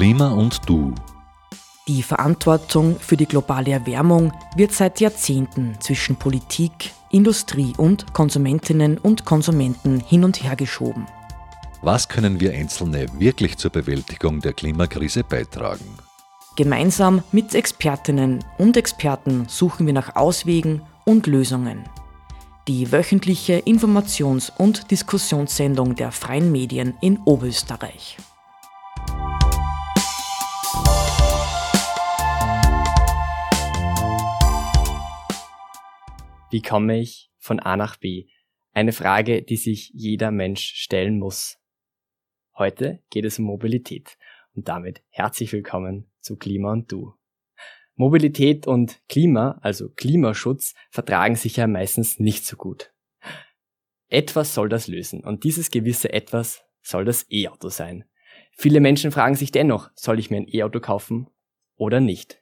[0.00, 0.94] Klima und Du.
[1.86, 9.26] Die Verantwortung für die globale Erwärmung wird seit Jahrzehnten zwischen Politik, Industrie und Konsumentinnen und
[9.26, 11.06] Konsumenten hin und her geschoben.
[11.82, 15.98] Was können wir Einzelne wirklich zur Bewältigung der Klimakrise beitragen?
[16.56, 21.84] Gemeinsam mit Expertinnen und Experten suchen wir nach Auswegen und Lösungen.
[22.68, 28.16] Die wöchentliche Informations- und Diskussionssendung der freien Medien in Oberösterreich.
[36.50, 38.26] Wie komme ich von A nach B?
[38.72, 41.58] Eine Frage, die sich jeder Mensch stellen muss.
[42.56, 44.18] Heute geht es um Mobilität
[44.56, 47.14] und damit herzlich willkommen zu Klima und Du.
[47.94, 52.92] Mobilität und Klima, also Klimaschutz, vertragen sich ja meistens nicht so gut.
[54.08, 58.06] Etwas soll das lösen und dieses gewisse Etwas soll das E-Auto sein.
[58.50, 61.28] Viele Menschen fragen sich dennoch, soll ich mir ein E-Auto kaufen
[61.76, 62.39] oder nicht?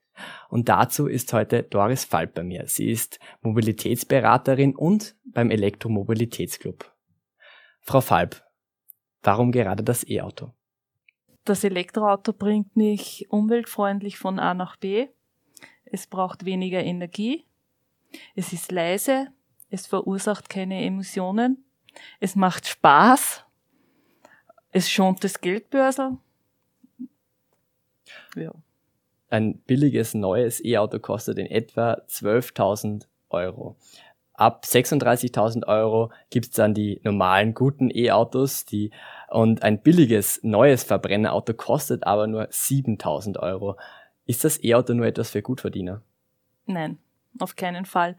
[0.49, 2.67] Und dazu ist heute Doris Falb bei mir.
[2.67, 6.93] Sie ist Mobilitätsberaterin und beim Elektromobilitätsclub.
[7.81, 8.45] Frau Falb,
[9.23, 10.53] warum gerade das E-Auto?
[11.45, 15.09] Das Elektroauto bringt mich umweltfreundlich von A nach B.
[15.85, 17.47] Es braucht weniger Energie.
[18.35, 19.29] Es ist leise.
[19.71, 21.65] Es verursacht keine Emissionen.
[22.21, 23.45] Es macht Spaß.
[24.71, 26.19] Es schont das Geldbörsel.
[28.37, 28.53] Ja.
[29.31, 33.77] Ein billiges neues E-Auto kostet in etwa 12.000 Euro.
[34.33, 38.93] Ab 36.000 Euro gibt's dann die normalen guten E-Autos, die
[39.29, 43.77] und ein billiges neues Verbrennerauto kostet aber nur 7.000 Euro.
[44.27, 46.03] Ist das E-Auto nur etwas für Gutverdiener?
[46.67, 46.99] Nein,
[47.39, 48.17] auf keinen Fall.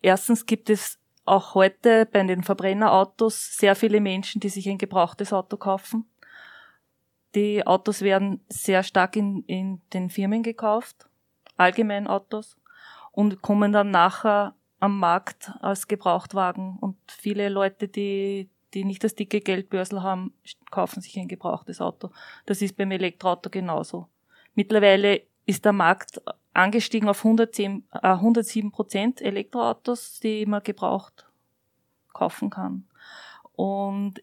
[0.00, 5.32] Erstens gibt es auch heute bei den Verbrennerautos sehr viele Menschen, die sich ein gebrauchtes
[5.32, 6.06] Auto kaufen.
[7.34, 11.08] Die Autos werden sehr stark in, in den Firmen gekauft,
[11.56, 12.56] allgemein Autos,
[13.12, 16.76] und kommen dann nachher am Markt als Gebrauchtwagen.
[16.80, 20.32] Und viele Leute, die, die nicht das dicke Geldbörsel haben,
[20.70, 22.10] kaufen sich ein gebrauchtes Auto.
[22.46, 24.08] Das ist beim Elektroauto genauso.
[24.54, 26.20] Mittlerweile ist der Markt
[26.52, 31.26] angestiegen auf 110, äh, 107 Prozent Elektroautos, die man gebraucht
[32.12, 32.86] kaufen kann.
[33.56, 34.22] Und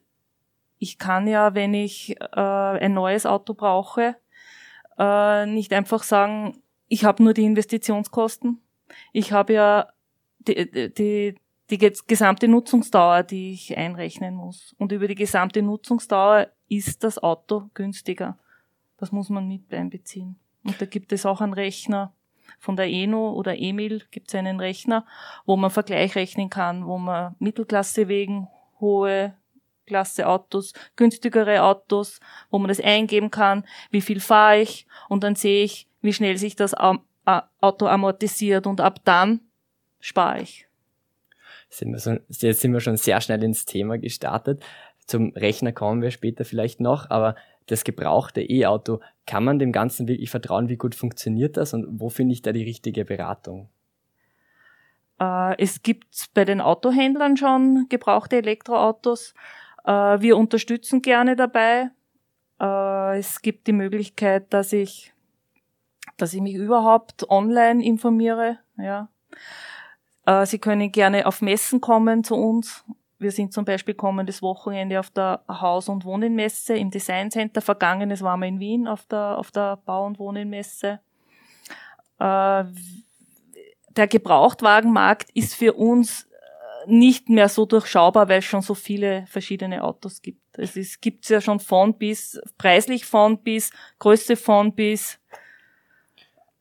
[0.81, 4.15] ich kann ja, wenn ich äh, ein neues Auto brauche,
[4.97, 8.59] äh, nicht einfach sagen, ich habe nur die Investitionskosten.
[9.13, 9.87] Ich habe ja
[10.39, 11.35] die, die,
[11.69, 14.75] die gesamte Nutzungsdauer, die ich einrechnen muss.
[14.79, 18.39] Und über die gesamte Nutzungsdauer ist das Auto günstiger.
[18.97, 20.39] Das muss man mit einbeziehen.
[20.63, 22.11] Und da gibt es auch einen Rechner
[22.57, 25.05] von der Eno oder Emil gibt es einen Rechner,
[25.45, 28.47] wo man Vergleich rechnen kann, wo man Mittelklasse wegen
[28.79, 29.35] hohe
[29.85, 32.19] Klasse Autos, günstigere Autos,
[32.49, 36.37] wo man das eingeben kann, wie viel fahre ich und dann sehe ich, wie schnell
[36.37, 39.41] sich das Auto amortisiert und ab dann
[39.99, 40.67] spare ich.
[41.69, 44.63] Sind jetzt sind wir schon sehr schnell ins Thema gestartet.
[45.05, 47.35] Zum Rechner kommen wir später vielleicht noch, aber
[47.67, 50.69] das gebrauchte E-Auto, kann man dem Ganzen wirklich vertrauen?
[50.69, 53.69] Wie gut funktioniert das und wo finde ich da die richtige Beratung?
[55.19, 59.33] Äh, es gibt bei den Autohändlern schon gebrauchte Elektroautos.
[59.85, 61.89] Äh, wir unterstützen gerne dabei.
[62.59, 65.13] Äh, es gibt die Möglichkeit, dass ich,
[66.17, 68.59] dass ich mich überhaupt online informiere.
[68.77, 69.09] Ja.
[70.45, 72.85] Sie können gerne auf Messen kommen zu uns
[73.21, 77.61] wir sind zum Beispiel kommendes Wochenende auf der Haus- und Wohnenmesse im Design Center.
[77.61, 80.99] Vergangenes waren wir in Wien auf der, auf der Bau- und Wohnenmesse.
[82.17, 82.63] Äh,
[83.89, 86.30] der Gebrauchtwagenmarkt ist für uns äh,
[86.87, 90.41] nicht mehr so durchschaubar, weil es schon so viele verschiedene Autos gibt.
[90.57, 95.19] Es ist, gibt's ja schon von bis, preislich von bis, Größe von bis,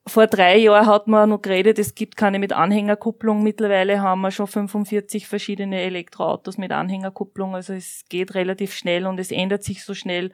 [0.06, 3.42] vor drei Jahren hat man noch geredet, es gibt keine mit Anhängerkupplung.
[3.42, 7.54] Mittlerweile haben wir schon 45 verschiedene Elektroautos mit Anhängerkupplung.
[7.54, 10.32] Also es geht relativ schnell und es ändert sich so schnell.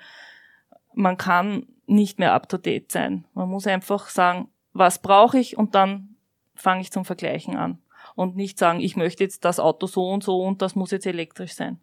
[0.95, 3.27] Man kann nicht mehr up to date sein.
[3.35, 6.17] Man muss einfach sagen, was brauche ich und dann
[6.55, 7.79] fange ich zum Vergleichen an.
[8.17, 11.07] Und nicht sagen, ich möchte jetzt das Auto so und so und das muss jetzt
[11.07, 11.79] elektrisch sein.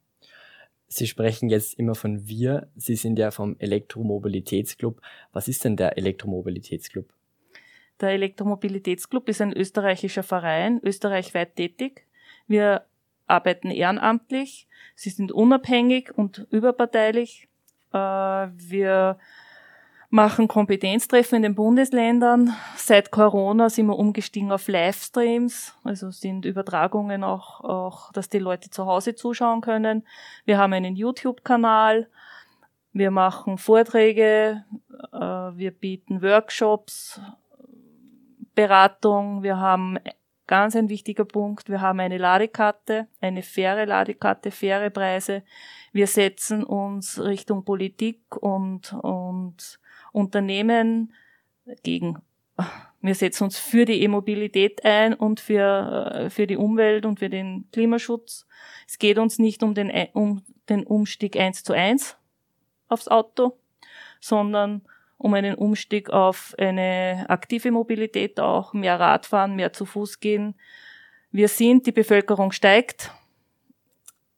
[0.87, 2.67] Sie sprechen jetzt immer von wir.
[2.75, 5.01] Sie sind ja vom Elektromobilitätsclub.
[5.31, 7.05] Was ist denn der Elektromobilitätsclub?
[8.01, 12.05] Der Elektromobilitätsclub ist ein österreichischer Verein, österreichweit tätig.
[12.47, 12.85] Wir
[13.27, 17.47] arbeiten ehrenamtlich, sie sind unabhängig und überparteilich.
[17.93, 19.17] Äh, wir
[20.13, 22.53] machen Kompetenztreffen in den Bundesländern.
[22.75, 28.69] Seit Corona sind wir umgestiegen auf Livestreams, also sind Übertragungen auch, auch, dass die Leute
[28.69, 30.05] zu Hause zuschauen können.
[30.45, 32.07] Wir haben einen YouTube-Kanal.
[32.91, 34.63] Wir machen Vorträge
[35.11, 37.19] Äh, wir bieten Workshops,
[38.55, 39.43] Beratung.
[39.43, 39.97] Wir haben
[40.47, 41.69] ganz ein wichtiger Punkt.
[41.69, 45.43] Wir haben eine Ladekarte, eine faire Ladekarte, faire Preise.
[45.91, 49.79] Wir setzen uns Richtung Politik und, und
[50.13, 51.13] Unternehmen
[51.83, 52.19] gegen
[53.01, 57.29] wir setzen uns für die E-Mobilität ein und für, äh, für die Umwelt und für
[57.29, 58.47] den Klimaschutz.
[58.87, 62.15] Es geht uns nicht um den, um den Umstieg eins zu eins
[62.87, 63.57] aufs Auto,
[64.21, 64.83] sondern
[65.17, 70.55] um einen Umstieg auf eine aktive Mobilität auch, mehr Radfahren, mehr zu Fuß gehen.
[71.31, 73.11] Wir sind, die Bevölkerung steigt,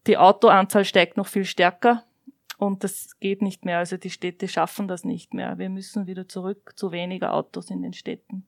[0.07, 2.03] die Autoanzahl steigt noch viel stärker
[2.57, 3.79] und das geht nicht mehr.
[3.79, 5.57] Also die Städte schaffen das nicht mehr.
[5.57, 8.45] Wir müssen wieder zurück zu weniger Autos in den Städten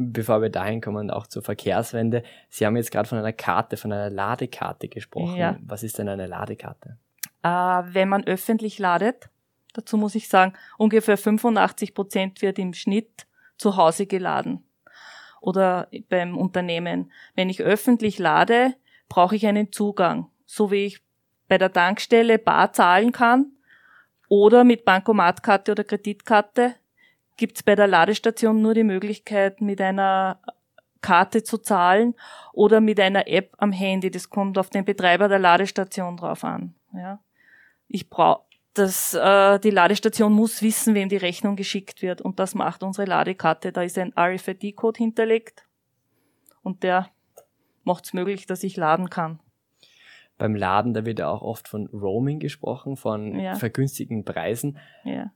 [0.00, 2.22] bevor wir dahin kommen, auch zur Verkehrswende.
[2.48, 5.36] Sie haben jetzt gerade von einer Karte, von einer Ladekarte gesprochen.
[5.36, 5.58] Ja.
[5.62, 6.96] Was ist denn eine Ladekarte?
[7.42, 9.28] Äh, wenn man öffentlich ladet,
[9.72, 13.26] dazu muss ich sagen, ungefähr 85 Prozent wird im Schnitt
[13.56, 14.64] zu Hause geladen
[15.40, 17.12] oder beim Unternehmen.
[17.34, 18.74] Wenn ich öffentlich lade,
[19.08, 21.02] brauche ich einen Zugang, so wie ich
[21.50, 23.52] bei der Tankstelle bar zahlen kann
[24.28, 26.76] oder mit Bankomatkarte oder Kreditkarte
[27.36, 30.38] gibt es bei der Ladestation nur die Möglichkeit, mit einer
[31.00, 32.14] Karte zu zahlen
[32.52, 34.12] oder mit einer App am Handy.
[34.12, 36.74] Das kommt auf den Betreiber der Ladestation drauf an.
[36.92, 37.18] Ja.
[37.88, 38.44] Ich brauche
[38.74, 42.20] das, äh, die Ladestation muss wissen, wem die Rechnung geschickt wird.
[42.20, 43.72] Und das macht unsere Ladekarte.
[43.72, 45.64] Da ist ein RFID-Code hinterlegt
[46.62, 47.10] und der
[47.82, 49.40] macht es möglich, dass ich laden kann.
[50.40, 53.54] Beim Laden, da wird ja auch oft von Roaming gesprochen, von ja.
[53.54, 54.78] vergünstigten Preisen.
[55.04, 55.30] Ja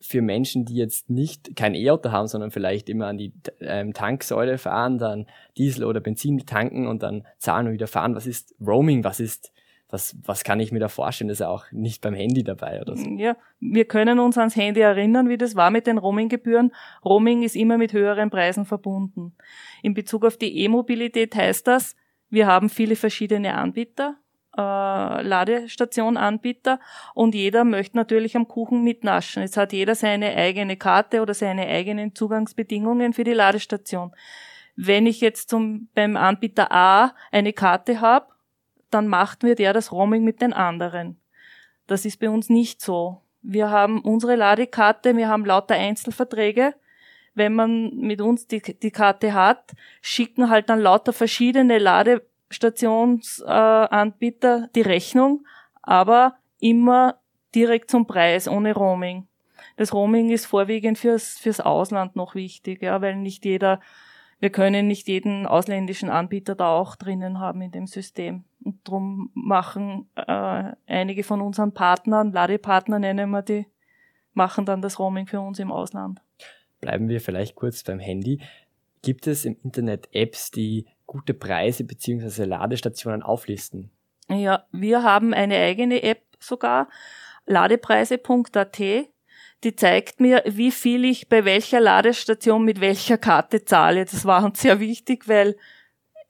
[0.00, 4.58] für Menschen, die jetzt nicht kein E-Auto haben, sondern vielleicht immer an die ähm, Tanksäule
[4.58, 5.26] fahren, dann
[5.56, 8.14] Diesel oder Benzin tanken und dann zahlen und wieder fahren.
[8.14, 9.04] Was ist Roaming?
[9.04, 9.52] Was ist
[9.90, 11.28] was, was kann ich mir da vorstellen?
[11.28, 13.08] Das ist ja auch nicht beim Handy dabei oder so.
[13.16, 16.72] Ja, wir können uns ans Handy erinnern, wie das war mit den Roaminggebühren.
[17.04, 19.34] Roaming ist immer mit höheren Preisen verbunden.
[19.82, 21.96] In Bezug auf die E-Mobilität heißt das,
[22.28, 24.18] wir haben viele verschiedene Anbieter
[24.58, 26.80] äh, Ladestationanbieter
[27.14, 29.42] und jeder möchte natürlich am Kuchen mitnaschen.
[29.42, 34.12] Jetzt hat jeder seine eigene Karte oder seine eigenen Zugangsbedingungen für die Ladestation.
[34.74, 38.26] Wenn ich jetzt zum, beim Anbieter A eine Karte habe,
[38.90, 41.20] dann macht mir der das Roaming mit den anderen.
[41.86, 43.22] Das ist bei uns nicht so.
[43.42, 46.74] Wir haben unsere Ladekarte, wir haben lauter Einzelverträge.
[47.34, 49.72] Wenn man mit uns die, die Karte hat,
[50.02, 55.46] schicken halt dann lauter verschiedene Lade Stationsanbieter äh, die Rechnung,
[55.82, 57.20] aber immer
[57.54, 59.26] direkt zum Preis, ohne Roaming.
[59.76, 63.80] Das Roaming ist vorwiegend fürs, fürs Ausland noch wichtig, ja, weil nicht jeder,
[64.40, 68.44] wir können nicht jeden ausländischen Anbieter da auch drinnen haben in dem System.
[68.64, 73.66] Und darum machen äh, einige von unseren Partnern, Ladepartner nennen wir die,
[74.34, 76.20] machen dann das Roaming für uns im Ausland.
[76.80, 78.40] Bleiben wir vielleicht kurz beim Handy.
[79.02, 83.90] Gibt es im Internet Apps, die gute Preise beziehungsweise Ladestationen auflisten?
[84.30, 86.88] Ja, wir haben eine eigene App sogar,
[87.46, 88.78] ladepreise.at.
[89.64, 94.04] Die zeigt mir, wie viel ich bei welcher Ladestation mit welcher Karte zahle.
[94.04, 95.56] Das war uns sehr wichtig, weil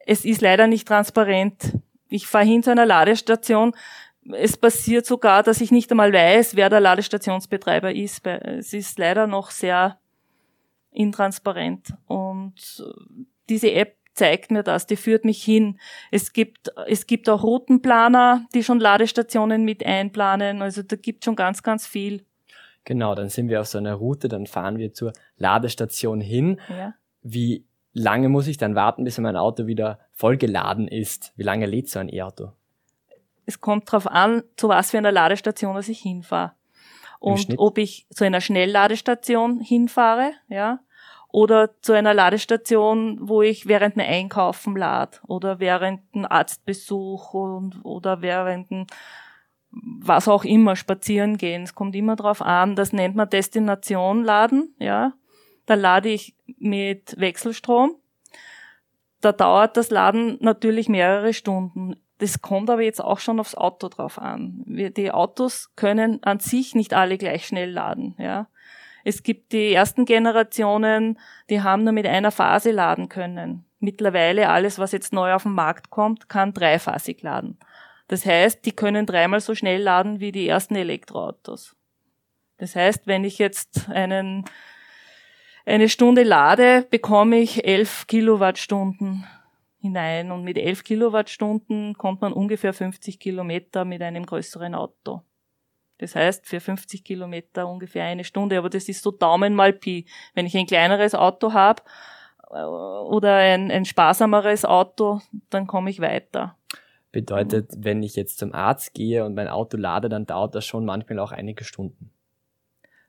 [0.07, 1.75] es ist leider nicht transparent.
[2.09, 3.75] Ich fahre hin zu einer Ladestation.
[4.33, 8.27] Es passiert sogar, dass ich nicht einmal weiß, wer der Ladestationsbetreiber ist.
[8.27, 9.99] Es ist leider noch sehr
[10.91, 11.95] intransparent.
[12.07, 12.83] Und
[13.51, 15.79] diese App zeigt mir das, die führt mich hin.
[16.11, 20.61] Es gibt, es gibt auch Routenplaner, die schon Ladestationen mit einplanen.
[20.61, 22.25] Also da gibt schon ganz, ganz viel.
[22.85, 26.61] Genau, dann sind wir auf so einer Route, dann fahren wir zur Ladestation hin.
[26.69, 26.95] Ja.
[27.23, 31.33] Wie lange muss ich dann warten, bis mein Auto wieder vollgeladen ist?
[31.37, 32.53] Wie lange lädt so ein E-Auto?
[33.47, 36.53] Es kommt darauf an, zu was für einer Ladestation ich hinfahre.
[37.21, 40.81] Und ob ich zu einer Schnellladestation hinfahre, ja,
[41.31, 47.85] oder zu einer Ladestation, wo ich während einem Einkaufen lad oder während einem Arztbesuch und,
[47.85, 48.87] oder während einem
[49.71, 51.65] was auch immer spazieren gehen.
[51.65, 52.75] Es kommt immer drauf an.
[52.75, 55.13] Das nennt man Destination laden, ja.
[55.67, 57.95] Da lade ich mit Wechselstrom.
[59.21, 61.97] Da dauert das Laden natürlich mehrere Stunden.
[62.19, 64.65] Das kommt aber jetzt auch schon aufs Auto drauf an.
[64.67, 68.49] Die Autos können an sich nicht alle gleich schnell laden, ja.
[69.09, 73.65] Es gibt die ersten Generationen, die haben nur mit einer Phase laden können.
[73.81, 77.59] Mittlerweile alles, was jetzt neu auf den Markt kommt, kann dreiphasig laden.
[78.09, 81.75] Das heißt, die können dreimal so schnell laden wie die ersten Elektroautos.
[82.59, 84.45] Das heißt, wenn ich jetzt einen,
[85.65, 89.25] eine Stunde lade, bekomme ich elf Kilowattstunden
[89.81, 95.23] hinein und mit elf Kilowattstunden kommt man ungefähr 50 Kilometer mit einem größeren Auto.
[95.99, 98.59] Das heißt, für 50 Kilometer ungefähr eine Stunde.
[98.59, 100.07] Aber das ist so Daumen mal Pi.
[100.35, 101.83] Wenn ich ein kleineres Auto habe
[102.51, 106.57] äh, oder ein, ein sparsameres Auto, dann komme ich weiter.
[107.11, 110.85] Bedeutet, wenn ich jetzt zum Arzt gehe und mein Auto lade, dann dauert das schon
[110.85, 112.13] manchmal auch einige Stunden.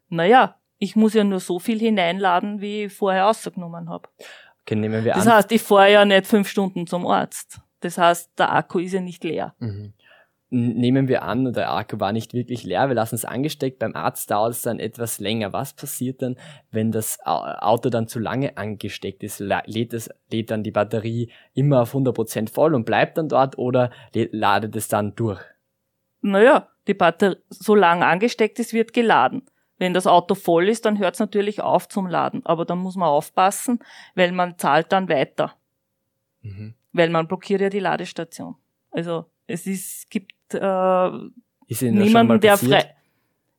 [0.08, 4.10] Naja, ich muss ja nur so viel hineinladen, wie ich vorher ausgenommen habe.
[4.62, 5.34] Okay, nehmen wir Das an.
[5.34, 7.60] heißt, ich fahre ja nicht fünf Stunden zum Arzt.
[7.82, 9.54] Das heißt, der Akku ist ja nicht leer.
[9.60, 9.94] Mhm.
[10.52, 14.32] Nehmen wir an, der Akku war nicht wirklich leer, wir lassen es angesteckt, beim Arzt
[14.32, 15.54] dauert es dann etwas länger.
[15.54, 16.38] Was passiert dann,
[16.72, 19.40] wenn das Au- Auto dann zu lange angesteckt ist?
[19.40, 23.92] Lädt, es, lädt dann die Batterie immer auf 100% voll und bleibt dann dort oder
[24.14, 25.40] ladet es dann durch?
[26.22, 29.44] Naja, die Batterie, solange angesteckt ist, wird geladen.
[29.78, 32.44] Wenn das Auto voll ist, dann hört es natürlich auf zum Laden.
[32.46, 33.80] Aber dann muss man aufpassen,
[34.16, 35.54] weil man zahlt dann weiter.
[36.42, 36.74] Mhm.
[36.92, 38.56] Weil man blockiert ja die Ladestation.
[38.92, 41.10] Also es ist, gibt äh,
[41.68, 42.96] Ist schon mal niemanden, der frei.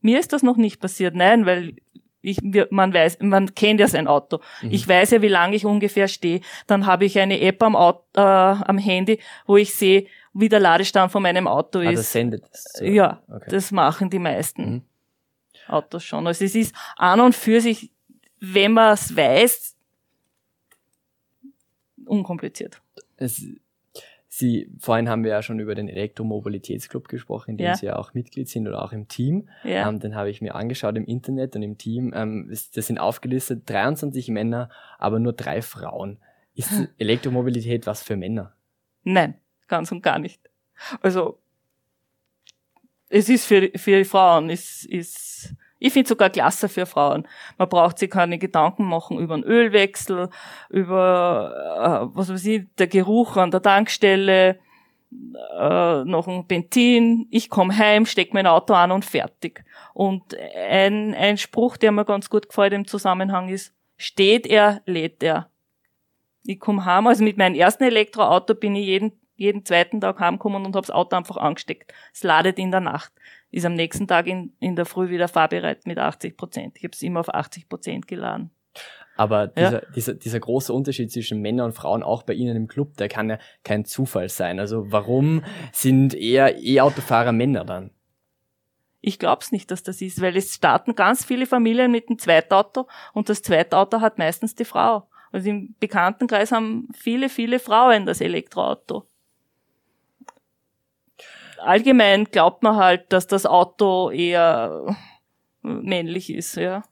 [0.03, 1.77] Mir ist das noch nicht passiert, nein, weil
[2.23, 2.39] ich,
[2.71, 4.41] man weiß, man kennt ja sein Auto.
[4.63, 4.71] Mhm.
[4.73, 6.41] Ich weiß ja, wie lange ich ungefähr stehe.
[6.67, 10.61] Dann habe ich eine App am, Auto, äh, am Handy, wo ich sehe, wie der
[10.61, 12.13] Ladestand von meinem Auto Ah, das ist.
[12.13, 12.85] sendet so.
[12.85, 13.51] Ja, Okay.
[13.51, 14.83] das machen die meisten Mhm.
[15.69, 16.27] Autos schon.
[16.27, 17.91] Also es ist an und für sich,
[18.41, 19.77] wenn man es weiß,
[22.07, 22.81] unkompliziert.
[23.17, 23.43] Es,
[24.41, 27.77] Sie, vorhin haben wir ja schon über den Elektromobilitätsclub gesprochen, in dem Ja.
[27.77, 29.49] Sie ja auch Mitglied sind oder auch im Team.
[29.63, 29.89] Ja.
[29.89, 32.13] Ähm, den habe ich mir angeschaut im Internet und im Team.
[32.17, 36.19] Ähm, das sind aufgelistet 23 Männer, aber nur drei Frauen.
[36.55, 38.55] Ist Elektromobilität was für Männer?
[39.05, 39.35] Nein,
[39.69, 40.41] ganz und gar nicht.
[41.03, 41.39] Also
[43.11, 47.27] es ist für, für Frauen, es ist, ich finde sogar klasse für Frauen.
[47.59, 50.29] Man braucht sich keine Gedanken machen über einen Ölwechsel,
[50.69, 54.61] über, äh, was weiß ich, der Geruch an der Tankstelle,
[55.59, 57.27] äh, noch ein Benzin.
[57.31, 59.65] Ich komme heim, steck mein Auto an und fertig.
[59.95, 65.23] Und ein, ein Spruch, der mir ganz gut gefällt im Zusammenhang ist, steht er, lädt
[65.23, 65.51] er.
[66.45, 70.65] Ich komme heim, also mit meinem ersten Elektroauto bin ich jeden, jeden zweiten Tag heimgekommen
[70.65, 71.93] und habe das Auto einfach angesteckt.
[72.13, 73.13] Es ladet in der Nacht.
[73.51, 76.77] Ist am nächsten Tag in, in der Früh wieder fahrbereit mit 80 Prozent.
[76.77, 78.51] Ich habe es immer auf 80 Prozent geladen.
[79.17, 79.69] Aber Ja.
[79.69, 83.09] dieser, dieser, dieser große Unterschied zwischen Männern und Frauen, auch bei Ihnen im Club, der
[83.09, 84.61] kann ja kein Zufall sein.
[84.61, 87.91] Also warum sind eher E-Autofahrer Männer dann?
[89.03, 92.87] Ich glaub's nicht, dass das ist, weil es starten ganz viele Familien mit dem Zweitauto
[93.13, 95.09] und das Zweitauto hat meistens die Frau.
[95.33, 99.07] Also im Bekanntenkreis haben viele, viele Frauen das Elektroauto.
[101.63, 104.97] Allgemein glaubt man halt, dass das Auto eher
[105.63, 106.83] männlich ist, ja.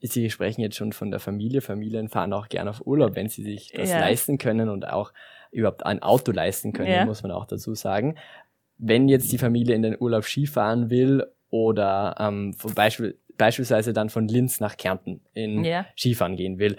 [0.00, 1.62] Sie sprechen jetzt schon von der Familie.
[1.62, 4.00] Familien fahren auch gerne auf Urlaub, wenn sie sich das Ja.
[4.00, 5.12] leisten können und auch
[5.50, 7.04] überhaupt ein Auto leisten können, Ja.
[7.06, 8.16] muss man auch dazu sagen.
[8.76, 14.10] Wenn jetzt die Familie in den Urlaub Skifahren will oder ähm, vom Beispiel, beispielsweise dann
[14.10, 15.86] von Linz nach Kärnten in Ja.
[15.96, 16.76] Skifahren gehen will,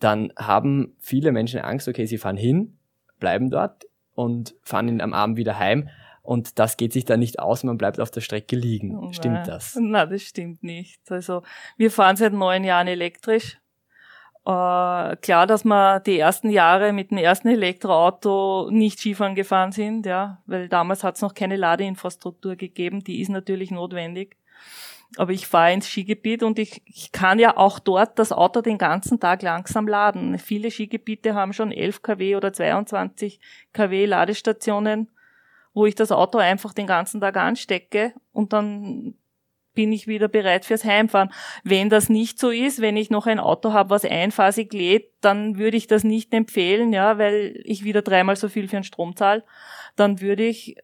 [0.00, 2.76] dann haben viele Menschen Angst, okay, sie fahren hin,
[3.18, 3.85] bleiben dort
[4.16, 5.88] und fahren ihn am Abend wieder heim
[6.26, 9.00] und das geht sich dann nicht aus, man bleibt auf der Strecke liegen.
[9.00, 9.14] Nein.
[9.14, 9.78] Stimmt das?
[9.80, 11.00] Na, das stimmt nicht.
[11.10, 11.42] Also
[11.76, 13.58] wir fahren seit neun Jahren elektrisch.
[14.44, 20.04] Äh, klar, dass wir die ersten Jahre mit dem ersten Elektroauto nicht Skifahren gefahren sind,
[20.04, 24.36] ja, weil damals hat es noch keine Ladeinfrastruktur gegeben, die ist natürlich notwendig.
[25.16, 28.76] Aber ich fahre ins Skigebiet und ich, ich kann ja auch dort das Auto den
[28.76, 30.38] ganzen Tag langsam laden.
[30.38, 33.40] Viele Skigebiete haben schon 11 kW oder 22
[33.72, 35.08] kW Ladestationen,
[35.72, 39.14] wo ich das Auto einfach den ganzen Tag anstecke und dann
[39.76, 41.30] bin ich wieder bereit fürs Heimfahren.
[41.62, 45.58] Wenn das nicht so ist, wenn ich noch ein Auto habe, was einphasig lädt, dann
[45.58, 49.14] würde ich das nicht empfehlen, ja, weil ich wieder dreimal so viel für den Strom
[49.14, 49.44] zahle.
[49.94, 50.76] Dann würde ich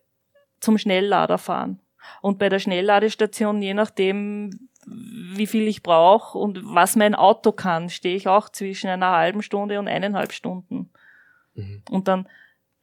[0.61, 1.81] zum Schnelllader fahren.
[2.21, 7.89] Und bei der Schnellladestation, je nachdem, wie viel ich brauche und was mein Auto kann,
[7.89, 10.91] stehe ich auch zwischen einer halben Stunde und eineinhalb Stunden.
[11.55, 11.83] Mhm.
[11.91, 12.29] Und dann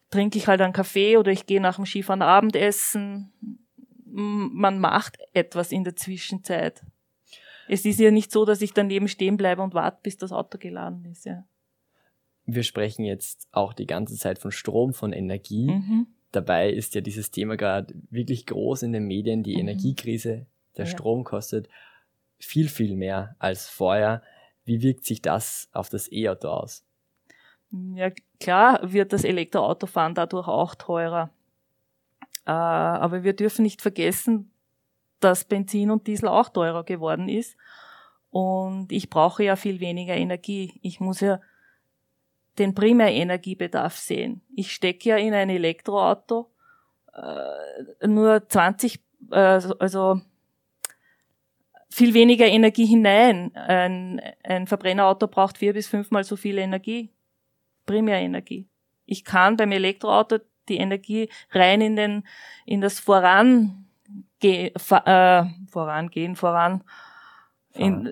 [0.10, 3.32] trinke ich halt einen Kaffee oder ich gehe nach dem Skifahren Abendessen.
[4.06, 6.84] Man macht etwas in der Zwischenzeit.
[7.68, 10.58] Es ist ja nicht so, dass ich daneben stehen bleibe und warte, bis das Auto
[10.58, 11.26] geladen ist.
[11.26, 11.46] Ja.
[12.46, 15.70] Wir sprechen jetzt auch die ganze Zeit von Strom, von Energie.
[15.70, 16.08] Mhm.
[16.32, 19.62] Dabei ist ja dieses Thema gerade wirklich groß in den Medien, die Mhm.
[19.62, 20.46] Energiekrise.
[20.78, 20.92] Der Ja.
[20.92, 21.68] Strom kostet
[22.40, 24.22] viel, viel mehr als vorher.
[24.64, 26.86] Wie wirkt sich das auf das E-Auto aus?
[27.72, 28.10] Ja,
[28.40, 31.30] klar wird das Elektroautofahren dadurch auch teurer.
[32.46, 34.52] Äh, aber wir dürfen nicht vergessen,
[35.20, 37.58] dass Benzin und Diesel auch teurer geworden ist.
[38.32, 40.80] Und ich brauche ja viel weniger Energie.
[40.82, 41.40] Ich muss ja
[42.60, 44.42] den Primärenergiebedarf sehen.
[44.56, 46.52] Ich stecke ja in ein Elektroauto.
[47.14, 49.00] Äh, nur 20,
[49.32, 50.22] äh, also
[51.90, 53.56] viel weniger Energie hinein.
[53.56, 57.10] Ein, ein Verbrennerauto braucht vier bis fünfmal so viel Energie,
[57.86, 58.68] Primärenergie.
[59.06, 60.38] Ich kann beim Elektroauto
[60.68, 62.24] die Energie rein in den
[62.66, 63.88] in das Voran
[64.40, 66.84] ge, äh, vorangehen, voran
[67.74, 68.10] in,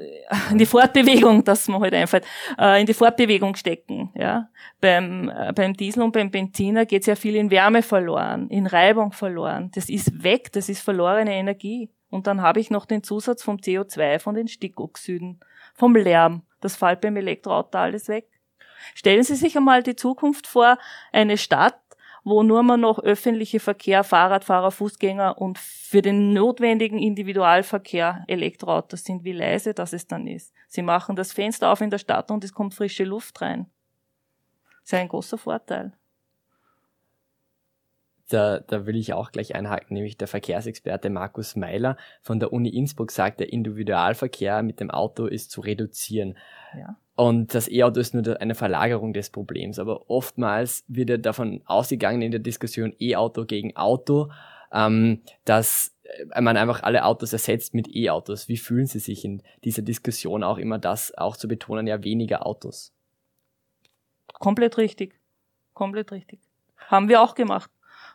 [0.52, 2.22] in die Fortbewegung, dass man halt einfach
[2.60, 4.12] äh, in die Fortbewegung stecken.
[4.16, 4.50] Ja,
[4.82, 9.12] beim äh, beim Diesel und beim Benziner geht sehr viel in Wärme verloren, in Reibung
[9.12, 9.72] verloren.
[9.74, 11.90] Das ist weg, das ist verlorene Energie.
[12.10, 15.40] Und dann habe ich noch den Zusatz vom CO2, von den Stickoxiden,
[15.74, 16.44] vom Lärm.
[16.62, 18.28] Das fällt beim Elektroauto alles weg.
[18.96, 20.78] Stellen Sie sich einmal die Zukunft vor,
[21.12, 21.80] eine Stadt,
[22.28, 29.24] wo nur mal noch öffentliche Verkehr, Fahrradfahrer, Fußgänger und für den notwendigen Individualverkehr Elektroautos sind,
[29.24, 30.54] wie leise das es dann ist.
[30.68, 33.68] Sie machen das Fenster auf in der Stadt und es kommt frische Luft rein.
[34.82, 35.94] Das ist ein großer Vorteil.
[38.30, 42.68] Da, da will ich auch gleich einhaken, nämlich der Verkehrsexperte Markus Meiler von der Uni
[42.68, 46.38] Innsbruck sagt, der Individualverkehr mit dem Auto ist zu reduzieren.
[46.78, 46.98] Ja.
[47.18, 49.80] Und das E-Auto ist nur eine Verlagerung des Problems.
[49.80, 54.32] Aber oftmals wird ja davon ausgegangen in der Diskussion E-Auto gegen Auto,
[54.72, 58.48] ähm, dass äh, man einfach alle Autos ersetzt mit E-Autos.
[58.50, 62.46] Wie fühlen Sie sich in dieser Diskussion auch immer das auch zu betonen, ja weniger
[62.46, 62.94] Autos?
[64.34, 65.20] Komplett richtig.
[65.74, 66.40] Komplett richtig.
[66.78, 67.72] Haben wir auch gemacht.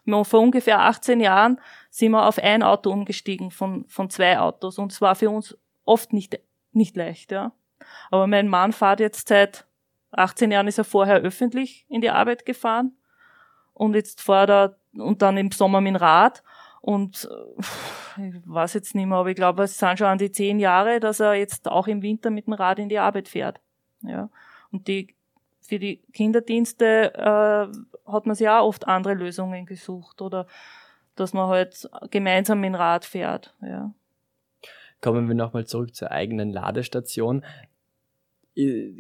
[0.07, 4.93] Vor ungefähr 18 Jahren sind wir auf ein Auto umgestiegen von, von zwei Autos und
[4.93, 6.39] es war für uns oft nicht,
[6.71, 7.53] nicht leicht, ja.
[8.11, 9.67] Aber mein Mann fährt jetzt seit
[10.13, 12.93] 18 Jahren ist er vorher öffentlich in die Arbeit gefahren
[13.73, 16.43] und jetzt fährt er und dann im Sommer mit dem Rad
[16.83, 17.29] und
[18.19, 20.59] äh, ich weiß jetzt nicht mehr, aber ich glaube, es sind schon an die zehn
[20.59, 23.61] Jahre, dass er jetzt auch im Winter mit dem Rad in die Arbeit fährt.
[24.03, 24.29] Ja.
[24.71, 25.15] Und die,
[25.61, 30.47] für die Kinderdienste äh, hat man sich auch oft andere Lösungen gesucht oder
[31.15, 33.55] dass man halt gemeinsam mit dem Rad fährt.
[33.63, 33.93] Ja.
[35.01, 37.45] Kommen wir nochmal zurück zur eigenen Ladestation.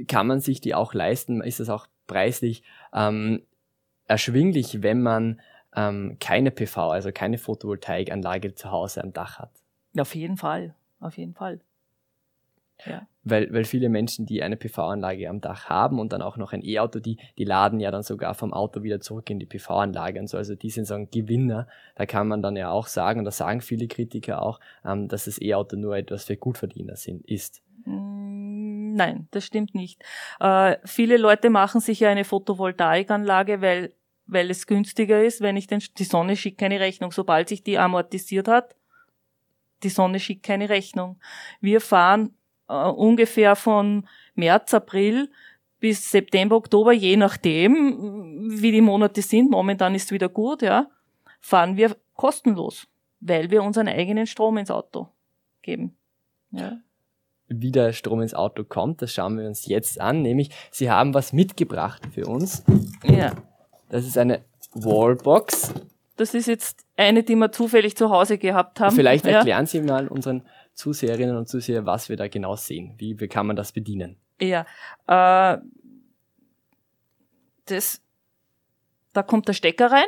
[0.09, 1.43] Kann man sich die auch leisten?
[1.43, 2.62] Ist das auch preislich
[2.95, 3.43] ähm,
[4.07, 5.41] erschwinglich, wenn man
[5.75, 9.51] ähm, keine PV, also keine Photovoltaikanlage zu Hause am Dach hat?
[9.97, 11.61] Auf jeden Fall, auf jeden Fall.
[12.87, 13.07] Ja.
[13.25, 16.65] Weil, weil viele Menschen, die eine PV-Anlage am Dach haben und dann auch noch ein
[16.65, 20.27] E-Auto, die, die laden ja dann sogar vom Auto wieder zurück in die PV-Anlage und
[20.27, 20.37] so.
[20.37, 21.69] Also die sind so ein Gewinner.
[21.95, 25.27] Da kann man dann ja auch sagen, und das sagen viele Kritiker auch, ähm, dass
[25.27, 27.62] das E-Auto nur etwas für Gutverdiener sind, ist.
[27.85, 30.03] Mm, nein, das stimmt nicht.
[30.40, 33.95] Äh, viele Leute machen sich ja eine Photovoltaikanlage, weil,
[34.27, 37.12] weil es günstiger ist, wenn ich den, die Sonne schickt keine Rechnung.
[37.12, 38.77] Sobald sich die amortisiert hat,
[39.83, 41.18] die Sonne schickt keine Rechnung.
[41.61, 42.35] Wir fahren
[42.68, 45.31] äh, ungefähr von März, April
[45.81, 50.88] bis September, Oktober, je nachdem, wie die Monate sind, momentan ist es wieder gut, ja,
[51.40, 52.87] fahren wir kostenlos,
[53.18, 55.09] weil wir unseren eigenen Strom ins Auto
[55.61, 55.97] geben.
[56.53, 56.79] Ja.
[57.55, 61.15] Wie der Strom ins Auto kommt, das schauen wir uns jetzt an, nämlich Sie haben
[61.15, 62.65] was mitgebracht für uns.
[63.05, 63.33] Ja.
[63.88, 64.43] Das ist eine
[64.75, 65.75] Wallbox.
[66.17, 68.95] Das ist jetzt eine, die wir zufällig zu Hause gehabt haben.
[68.95, 69.67] Vielleicht erklären ja.
[69.67, 70.43] Sie mal unseren
[70.75, 72.95] Zuseherinnen und Zuseher, was wir da genau sehen.
[72.99, 74.17] Wie, wie kann man das bedienen?
[74.41, 74.67] Ja,
[75.07, 75.59] äh,
[77.67, 78.03] das,
[79.12, 80.07] da kommt der Stecker rein.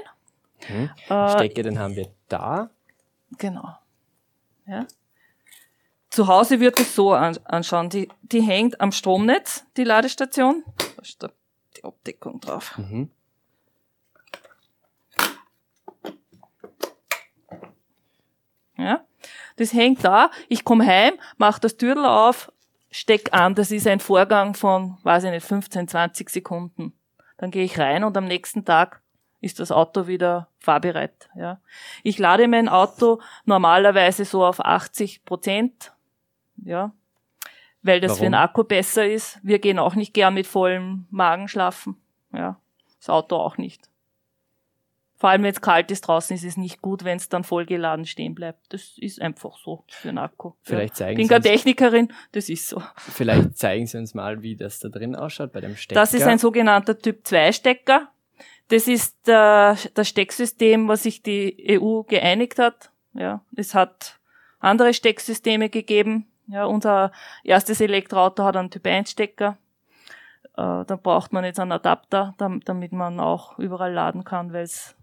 [0.67, 0.91] Hm.
[1.09, 2.71] Äh, Stecker, den haben wir da.
[3.39, 3.77] Genau.
[4.67, 4.87] Ja.
[6.15, 7.91] Zu Hause wird es so anschauen.
[7.91, 10.63] Die, die hängt am Stromnetz, die Ladestation.
[10.79, 11.31] Da ist da
[11.77, 12.79] die Abdeckung drauf.
[12.79, 13.11] Mhm.
[18.77, 19.05] Ja.
[19.57, 20.31] Das hängt da.
[20.49, 22.53] Ich komme heim, mache das Türl auf,
[22.93, 23.57] steck an.
[23.57, 26.93] Das ist ein Vorgang von, weiß ich nicht, 15, 20 Sekunden.
[27.39, 29.03] Dann gehe ich rein und am nächsten Tag
[29.41, 31.29] ist das Auto wieder fahrbereit.
[31.35, 31.61] Ja.
[32.05, 35.93] Ich lade mein Auto normalerweise so auf 80 Prozent,
[36.57, 36.93] ja,
[37.83, 38.19] weil das Warum?
[38.19, 39.39] für den Akku besser ist.
[39.43, 41.97] Wir gehen auch nicht gern mit vollem Magen schlafen.
[42.33, 42.59] Ja,
[42.99, 43.89] das Auto auch nicht.
[45.17, 48.05] Vor allem, wenn es kalt ist draußen, ist es nicht gut, wenn es dann vollgeladen
[48.05, 48.61] stehen bleibt.
[48.71, 50.53] Das ist einfach so für einen Akku.
[50.63, 52.83] Vielleicht zeigen Ich bin keine Technikerin, das ist so.
[52.97, 56.01] Vielleicht zeigen Sie uns mal, wie das da drin ausschaut bei dem Stecker.
[56.01, 58.09] Das ist ein sogenannter Typ 2 Stecker.
[58.69, 62.91] Das ist äh, das Stecksystem, was sich die EU geeinigt hat.
[63.15, 64.19] Ja, es hat
[64.59, 66.27] andere Stecksysteme gegeben.
[66.47, 69.57] Ja, unser erstes Elektroauto hat einen Typ 1 Stecker.
[70.57, 74.97] Äh, da braucht man jetzt einen Adapter, damit man auch überall laden kann, weil es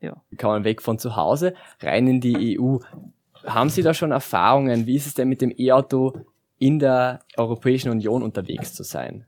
[0.00, 0.16] ja.
[0.36, 2.78] Kann man weg von zu Hause, rein in die EU.
[3.44, 4.86] Haben Sie da schon Erfahrungen?
[4.86, 6.24] Wie ist es denn mit dem E-Auto
[6.58, 9.26] in der Europäischen Union unterwegs zu sein?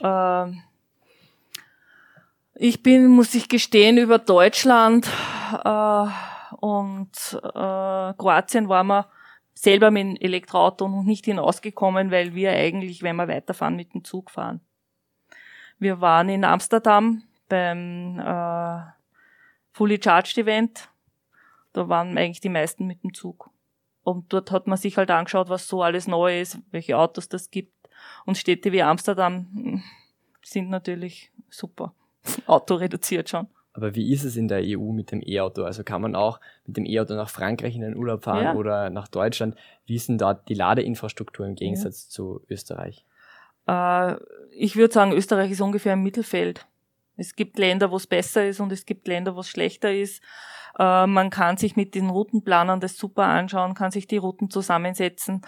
[0.00, 0.62] Ähm,
[2.54, 5.08] ich bin, muss ich gestehen, über Deutschland
[5.64, 6.06] äh,
[6.60, 7.10] und
[7.42, 9.06] äh, Kroatien waren wir
[9.56, 14.04] selber mit dem Elektroauto noch nicht hinausgekommen, weil wir eigentlich, wenn wir weiterfahren, mit dem
[14.04, 14.60] Zug fahren.
[15.78, 18.82] Wir waren in Amsterdam beim äh,
[19.72, 20.88] Fully Charged Event.
[21.72, 23.50] Da waren eigentlich die meisten mit dem Zug.
[24.02, 27.50] Und dort hat man sich halt angeschaut, was so alles neu ist, welche Autos das
[27.50, 27.72] gibt.
[28.24, 29.82] Und Städte wie Amsterdam hm,
[30.42, 31.94] sind natürlich super.
[32.46, 33.48] Auto reduziert schon.
[33.76, 35.64] Aber wie ist es in der EU mit dem E-Auto?
[35.64, 38.54] Also kann man auch mit dem E-Auto nach Frankreich in den Urlaub fahren ja.
[38.54, 39.54] oder nach Deutschland?
[39.84, 42.10] Wie ist denn da die Ladeinfrastruktur im Gegensatz ja.
[42.10, 43.04] zu Österreich?
[43.68, 44.14] Äh,
[44.52, 46.66] ich würde sagen, Österreich ist ungefähr im Mittelfeld.
[47.18, 50.22] Es gibt Länder, wo es besser ist und es gibt Länder, wo es schlechter ist.
[50.78, 55.42] Äh, man kann sich mit den Routenplanern das super anschauen, kann sich die Routen zusammensetzen.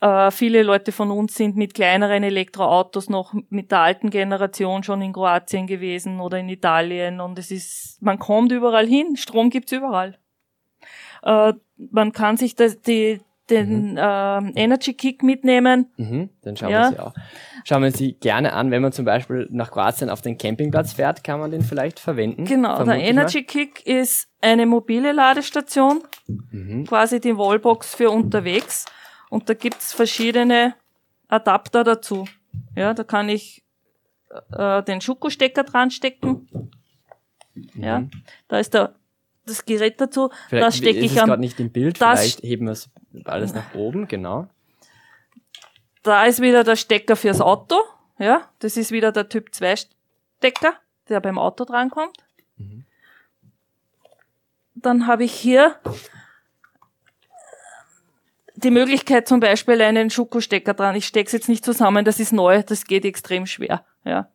[0.00, 5.00] Äh, viele Leute von uns sind mit kleineren Elektroautos noch mit der alten Generation schon
[5.00, 9.72] in Kroatien gewesen oder in Italien und es ist, man kommt überall hin, Strom gibt's
[9.72, 10.18] überall.
[11.22, 13.96] Äh, man kann sich das, die, den mhm.
[13.96, 15.86] äh, Energy Kick mitnehmen.
[15.96, 16.82] Mhm, dann schauen ja.
[16.82, 17.14] wir sie auch.
[17.64, 21.24] Schauen wir sie gerne an, wenn man zum Beispiel nach Kroatien auf den Campingplatz fährt,
[21.24, 22.44] kann man den vielleicht verwenden.
[22.44, 26.84] Genau, der Energy Kick ist eine mobile Ladestation, mhm.
[26.86, 28.84] quasi die Wallbox für unterwegs.
[29.30, 30.74] Und da gibt's verschiedene
[31.28, 32.26] Adapter dazu.
[32.74, 33.64] Ja, da kann ich
[34.52, 36.48] äh, den Schokostecker dran stecken.
[37.74, 38.10] Ja, mhm.
[38.48, 38.94] da ist der
[39.46, 40.30] das Gerät dazu.
[40.48, 41.28] Vielleicht das stecke ich am.
[41.28, 41.98] gerade nicht im Bild.
[41.98, 42.90] Vielleicht heben wir es
[43.24, 44.48] alles nach oben, genau.
[46.02, 47.76] Da ist wieder der Stecker fürs Auto.
[48.18, 49.74] Ja, das ist wieder der Typ 2
[50.38, 50.74] Stecker,
[51.08, 52.16] der beim Auto drankommt.
[52.56, 52.84] Mhm.
[54.74, 55.76] Dann habe ich hier
[58.56, 60.96] die Möglichkeit zum Beispiel einen Schokostecker dran.
[60.96, 63.84] Ich stecke es jetzt nicht zusammen, das ist neu, das geht extrem schwer.
[64.04, 64.28] Ja.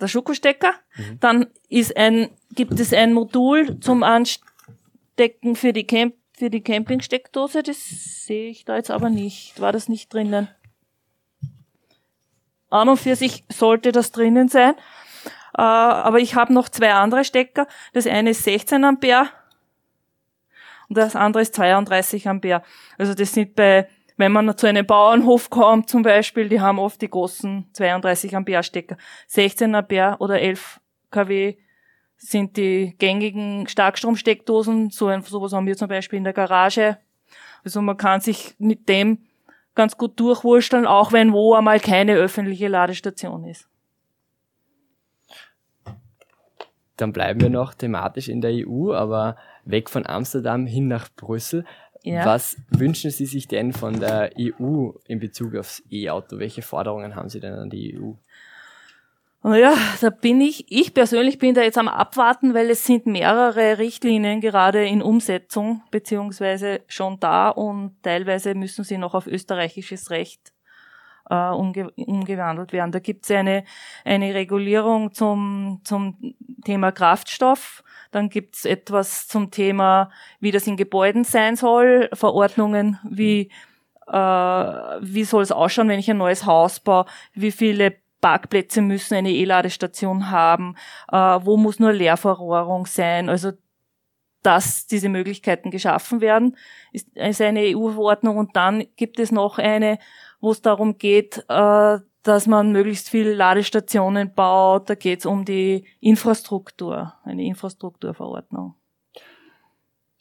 [0.00, 0.74] Der Schokostecker.
[0.96, 1.20] Mhm.
[1.20, 7.64] Dann ist ein, gibt es ein Modul zum Anstecken für die Camp für die Campingsteckdose,
[7.64, 9.60] das sehe ich da jetzt aber nicht.
[9.60, 10.46] War das nicht drinnen?
[12.70, 14.74] An und für sich sollte das drinnen sein.
[15.56, 17.66] Äh, aber ich habe noch zwei andere Stecker.
[17.92, 19.30] Das eine ist 16 Ampere
[20.88, 22.62] und das andere ist 32 Ampere.
[22.96, 27.00] Also das sind bei, wenn man zu einem Bauernhof kommt zum Beispiel, die haben oft
[27.00, 28.96] die großen 32 Ampere Stecker.
[29.26, 31.56] 16 Ampere oder 11 kW
[32.16, 34.90] sind die gängigen Starkstromsteckdosen.
[34.90, 36.98] So ein, haben wir zum Beispiel in der Garage.
[37.64, 39.26] Also man kann sich mit dem
[39.74, 43.68] ganz gut durchwursteln, auch wenn wo einmal keine öffentliche Ladestation ist.
[46.96, 49.36] Dann bleiben wir noch thematisch in der EU, aber
[49.70, 51.64] weg von Amsterdam hin nach Brüssel.
[52.02, 52.24] Ja.
[52.24, 56.38] Was wünschen Sie sich denn von der EU in Bezug aufs E-Auto?
[56.38, 58.12] Welche Forderungen haben Sie denn an die EU?
[59.42, 63.78] Naja, da bin ich, ich persönlich bin da jetzt am Abwarten, weil es sind mehrere
[63.78, 70.52] Richtlinien gerade in Umsetzung, beziehungsweise schon da und teilweise müssen sie noch auf österreichisches Recht
[71.30, 72.90] äh, umge umgewandelt werden.
[72.90, 73.64] Da gibt es eine,
[74.04, 77.84] eine Regulierung zum, zum Thema Kraftstoff.
[78.10, 83.50] Dann gibt es etwas zum Thema, wie das in Gebäuden sein soll, Verordnungen, wie,
[84.06, 89.14] äh, wie soll es ausschauen, wenn ich ein neues Haus baue, wie viele Parkplätze müssen
[89.14, 90.74] eine E-Ladestation haben,
[91.12, 93.28] äh, wo muss nur Leerverrohrung sein.
[93.28, 93.52] Also
[94.42, 96.56] dass diese Möglichkeiten geschaffen werden,
[96.92, 98.36] ist, ist eine EU-Verordnung.
[98.36, 99.98] Und dann gibt es noch eine
[100.40, 104.90] wo es darum geht, äh, dass man möglichst viele Ladestationen baut.
[104.90, 108.74] Da geht es um die Infrastruktur, eine Infrastrukturverordnung.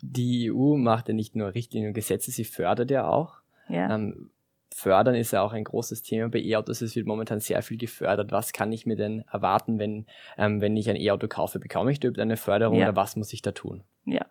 [0.01, 3.41] Die EU macht ja nicht nur Richtlinien und Gesetze, sie fördert ja auch.
[3.67, 3.93] Ja.
[3.93, 4.29] Ähm,
[4.73, 6.81] fördern ist ja auch ein großes Thema bei E-Autos.
[6.81, 8.31] Es wird momentan sehr viel gefördert.
[8.31, 10.05] Was kann ich mir denn erwarten, wenn,
[10.37, 11.59] ähm, wenn ich ein E-Auto kaufe?
[11.59, 12.87] Bekomme ich da eine Förderung ja.
[12.87, 13.83] oder was muss ich da tun?
[14.05, 14.25] Ja.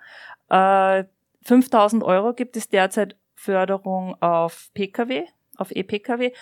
[1.01, 1.05] Äh,
[1.43, 6.33] 5000 Euro gibt es derzeit Förderung auf Pkw auf E-Pkw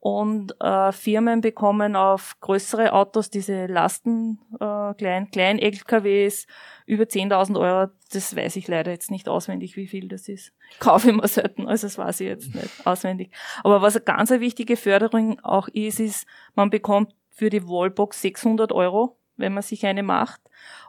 [0.00, 6.46] und äh, Firmen bekommen auf größere Autos diese Lasten, äh, klein, klein LKWs
[6.86, 7.90] über 10.000 Euro.
[8.12, 10.52] Das weiß ich leider jetzt nicht auswendig, wie viel das ist.
[10.80, 13.30] Kaufe ich mir selten, also das weiß ich jetzt nicht auswendig.
[13.62, 18.22] Aber was eine ganz eine wichtige Förderung auch ist, ist, man bekommt für die Wallbox
[18.22, 20.40] 600 Euro, wenn man sich eine macht.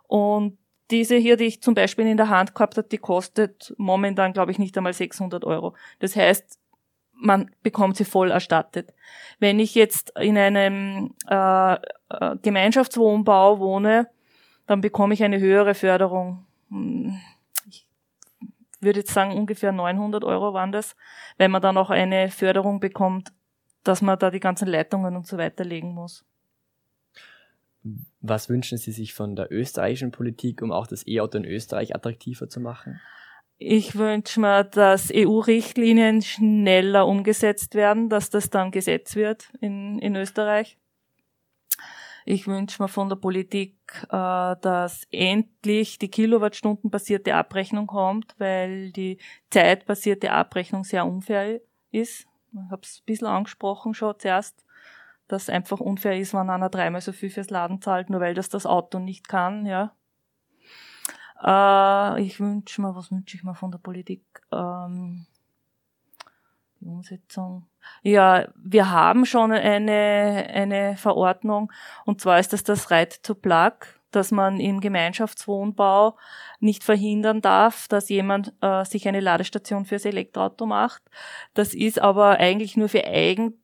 [0.07, 0.57] Und
[0.91, 4.51] diese hier, die ich zum Beispiel in der Hand gehabt habe, die kostet momentan, glaube
[4.51, 5.75] ich, nicht einmal 600 Euro.
[5.99, 6.59] Das heißt,
[7.17, 8.93] man bekommt sie voll erstattet.
[9.39, 11.77] Wenn ich jetzt in einem äh, äh,
[12.41, 14.07] Gemeinschaftswohnbau wohne,
[14.67, 16.45] dann bekomme ich eine höhere Förderung.
[16.69, 17.19] Hm,
[17.69, 17.85] ich
[18.79, 20.95] würde jetzt sagen, ungefähr 900 Euro waren das,
[21.37, 23.31] wenn man dann auch eine Förderung bekommt,
[23.83, 26.25] dass man da die ganzen Leitungen und so weiter legen muss.
[28.21, 32.49] Was wünschen Sie sich von der österreichischen Politik, um auch das E-Auto in Österreich attraktiver
[32.49, 32.99] zu machen?
[33.57, 40.15] Ich wünsche mir, dass EU-Richtlinien schneller umgesetzt werden, dass das dann Gesetz wird in, in
[40.15, 40.77] Österreich.
[42.25, 43.75] Ich wünsche mir von der Politik,
[44.09, 49.19] äh, dass endlich die Kilowattstunden-basierte Abrechnung kommt, weil die
[49.51, 52.27] zeitbasierte Abrechnung sehr unfair ist.
[52.51, 54.65] Ich habe es ein bisschen angesprochen schon zuerst,
[55.27, 58.49] dass einfach unfair ist, wenn einer dreimal so viel fürs Laden zahlt, nur weil das
[58.49, 59.93] das Auto nicht kann, ja.
[61.43, 64.23] Äh, ich wünsche mir, was wünsche ich mir von der Politik?
[64.51, 65.25] Ähm,
[66.79, 67.67] die Umsetzung.
[68.03, 71.71] Ja, wir haben schon eine, eine Verordnung,
[72.05, 73.73] und zwar ist das das Right to Plug,
[74.11, 76.17] dass man im Gemeinschaftswohnbau
[76.59, 81.03] nicht verhindern darf, dass jemand äh, sich eine Ladestation fürs Elektroauto macht.
[81.53, 83.57] Das ist aber eigentlich nur für Eigentümer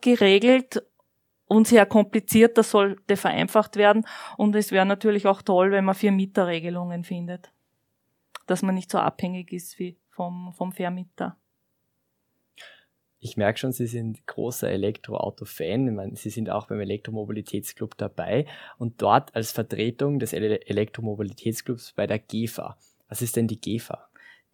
[0.00, 0.82] geregelt
[1.54, 2.58] und sehr kompliziert.
[2.58, 4.06] Das sollte vereinfacht werden.
[4.36, 7.52] Und es wäre natürlich auch toll, wenn man für Mieterregelungen findet.
[8.46, 11.36] Dass man nicht so abhängig ist wie vom, vom Vermieter.
[13.20, 15.88] Ich merke schon, Sie sind großer Elektroauto-Fan.
[15.88, 18.44] Ich meine, Sie sind auch beim Elektromobilitätsclub dabei
[18.76, 22.76] und dort als Vertretung des Elektromobilitätsclubs bei der GEFA.
[23.08, 24.08] Was ist denn die GEFA?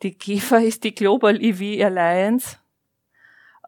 [0.05, 2.59] Die GEFA ist die Global EV Alliance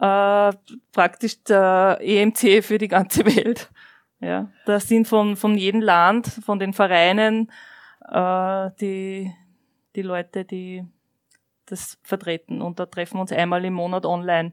[0.00, 0.52] äh,
[0.92, 3.70] praktisch der EMC für die ganze Welt.
[4.20, 7.50] Ja, das sind von, von jedem Land, von den Vereinen,
[8.08, 9.32] äh, die,
[9.96, 10.84] die Leute, die
[11.66, 12.62] das vertreten.
[12.62, 14.52] Und da treffen wir uns einmal im Monat online.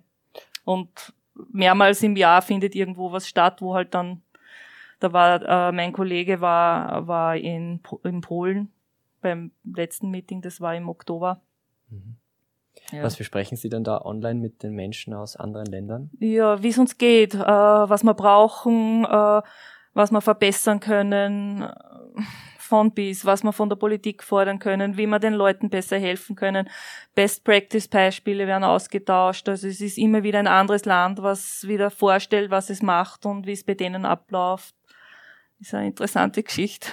[0.65, 1.13] Und
[1.51, 4.23] mehrmals im Jahr findet irgendwo was statt, wo halt dann,
[4.99, 8.71] da war, äh, mein Kollege war, war in, in Polen
[9.21, 11.41] beim letzten Meeting, das war im Oktober.
[11.89, 12.17] Mhm.
[12.91, 13.03] Ja.
[13.03, 16.09] Was besprechen Sie denn da online mit den Menschen aus anderen Ländern?
[16.19, 19.41] Ja, wie es uns geht, äh, was wir brauchen, äh,
[19.93, 21.73] was wir verbessern können, äh,
[22.57, 26.35] von bis, was wir von der Politik fordern können, wie wir den Leuten besser helfen
[26.35, 26.69] können.
[27.15, 29.49] Best Practice Beispiele werden ausgetauscht.
[29.49, 33.47] Also es ist immer wieder ein anderes Land, was wieder vorstellt, was es macht und
[33.47, 34.75] wie es bei denen abläuft
[35.59, 36.89] ist eine interessante Geschichte.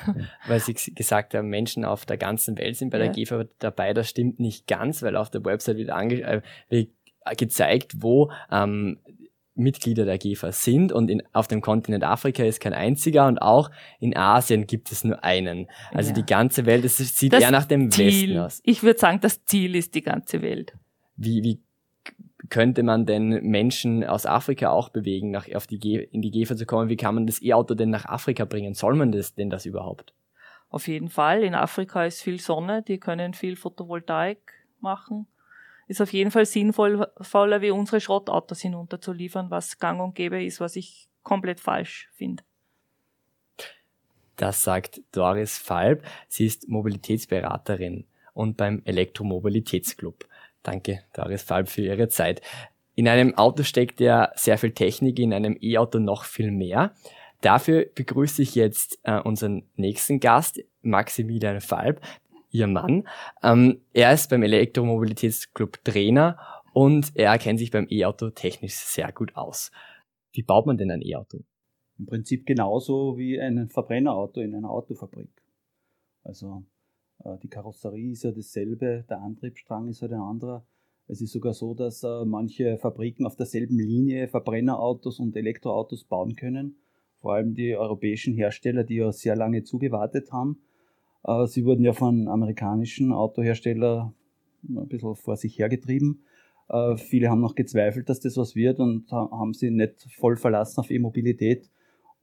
[0.46, 3.12] Weil Sie gesagt haben, Menschen auf der ganzen Welt sind bei der ja.
[3.12, 3.94] GEFA dabei.
[3.94, 6.90] Das stimmt nicht ganz, weil auf der Website wird, ange äh, wird
[7.37, 8.98] gezeigt, wo ähm,
[9.55, 13.70] Mitglieder der GEFA sind und in, auf dem Kontinent Afrika ist kein einziger und auch
[13.98, 15.66] in Asien gibt es nur einen.
[15.92, 16.14] Also ja.
[16.14, 18.61] die ganze Welt, es sieht das eher nach dem Ziel, Westen aus.
[18.64, 20.74] Ich würde sagen, das Ziel ist die ganze Welt.
[21.16, 21.61] Wie, wie
[22.49, 26.57] könnte man denn Menschen aus Afrika auch bewegen, nach, auf die Ge in die GEFA
[26.57, 26.89] zu kommen?
[26.89, 28.75] Wie kann man das E-Auto denn nach Afrika bringen?
[28.75, 30.15] Soll man das denn das überhaupt?
[30.69, 31.43] Auf jeden Fall.
[31.43, 35.27] In Afrika ist viel Sonne, die können viel Photovoltaik machen.
[35.89, 40.75] Ist auf jeden Fall sinnvoller, wie unsere Schrottautos hinunterzuliefern, was gang und gäbe ist, was
[40.75, 42.43] ich komplett falsch finde.
[44.37, 46.05] Das sagt Doris Falb.
[46.29, 48.05] Sie ist Mobilitätsberaterin
[48.35, 50.27] und beim Elektromobilitätsclub.
[50.66, 52.42] Danke, Doris Falb, für Ihre Zeit.
[52.96, 56.92] In einem Auto steckt ja sehr viel Technik, in einem E-Auto noch viel mehr.
[57.40, 62.00] Dafür begrüße ich jetzt äh, unseren nächsten Gast, Maximilian Falb,
[62.50, 63.07] Ihr Mann.
[63.44, 66.37] Ähm, er ist beim Elektromobilitätsclub Trainer
[66.72, 69.70] und er kennt sich beim E-Auto technisch sehr gut aus.
[70.33, 71.44] Wie baut man denn ein E-Auto?
[71.98, 75.31] Im Prinzip genauso wie ein Verbrennerauto in einer Autofabrik.
[76.24, 76.64] Also
[77.42, 80.64] die Karosserie ist ja dasselbe, der Antriebsstrang ist halt ein anderer.
[81.09, 86.35] Es ist sogar so, dass äh, manche Fabriken auf derselben Linie Verbrennerautos und Elektroautos bauen
[86.35, 86.76] können.
[87.20, 90.59] Vor allem die europäischen Hersteller, die ja sehr lange zugewartet haben.
[91.24, 94.14] Äh, sie wurden ja von amerikanischen Autoherstellern
[94.68, 96.22] ein bisschen vor sich hergetrieben.
[96.96, 100.90] Viele haben noch gezweifelt, dass das was wird und haben sie nicht voll verlassen auf
[100.90, 101.68] E-Mobilität äh,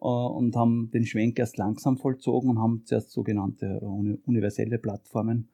[0.07, 5.49] und haben den Schwenk erst langsam vollzogen und haben zuerst sogenannte universelle Plattformen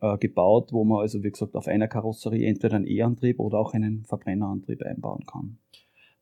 [0.00, 3.72] äh, gebaut, wo man also wie gesagt auf einer Karosserie entweder einen E-Antrieb oder auch
[3.72, 5.58] einen Verbrennerantrieb einbauen kann.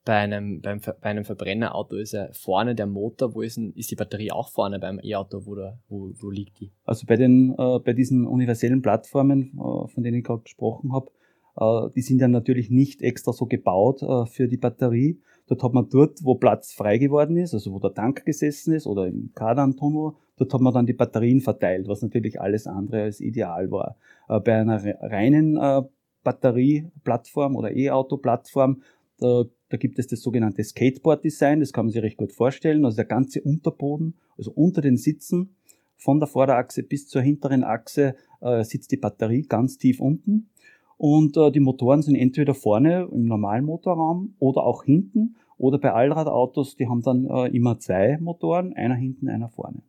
[0.05, 3.89] Bei einem, beim, bei einem Verbrennerauto ist ja vorne der Motor, wo ist, denn, ist
[3.89, 5.55] die Batterie auch vorne beim E-Auto, wo,
[5.87, 6.71] wo, wo liegt die?
[6.83, 11.09] Also bei, den, äh, bei diesen universellen Plattformen, äh, von denen ich gerade gesprochen habe,
[11.55, 15.73] äh, die sind ja natürlich nicht extra so gebaut äh, für die Batterie, Dort hat
[15.73, 19.31] man dort, wo Platz frei geworden ist, also wo der Tank gesessen ist oder im
[19.35, 23.97] Kardantunnel, dort hat man dann die Batterien verteilt, was natürlich alles andere als ideal war.
[24.29, 25.81] Äh, bei einer reinen äh,
[26.23, 28.81] Batterieplattform oder E-Auto-Plattform,
[29.19, 32.85] da, da gibt es das sogenannte Skateboard-Design, das kann man sich recht gut vorstellen.
[32.85, 35.55] Also der ganze Unterboden, also unter den Sitzen,
[35.97, 40.49] von der Vorderachse bis zur hinteren Achse äh, sitzt die Batterie ganz tief unten
[40.97, 45.35] und äh, die Motoren sind entweder vorne im normalen Motorraum oder auch hinten.
[45.57, 49.83] Oder bei Allradautos, die haben dann äh, immer zwei Motoren, einer hinten, einer vorne.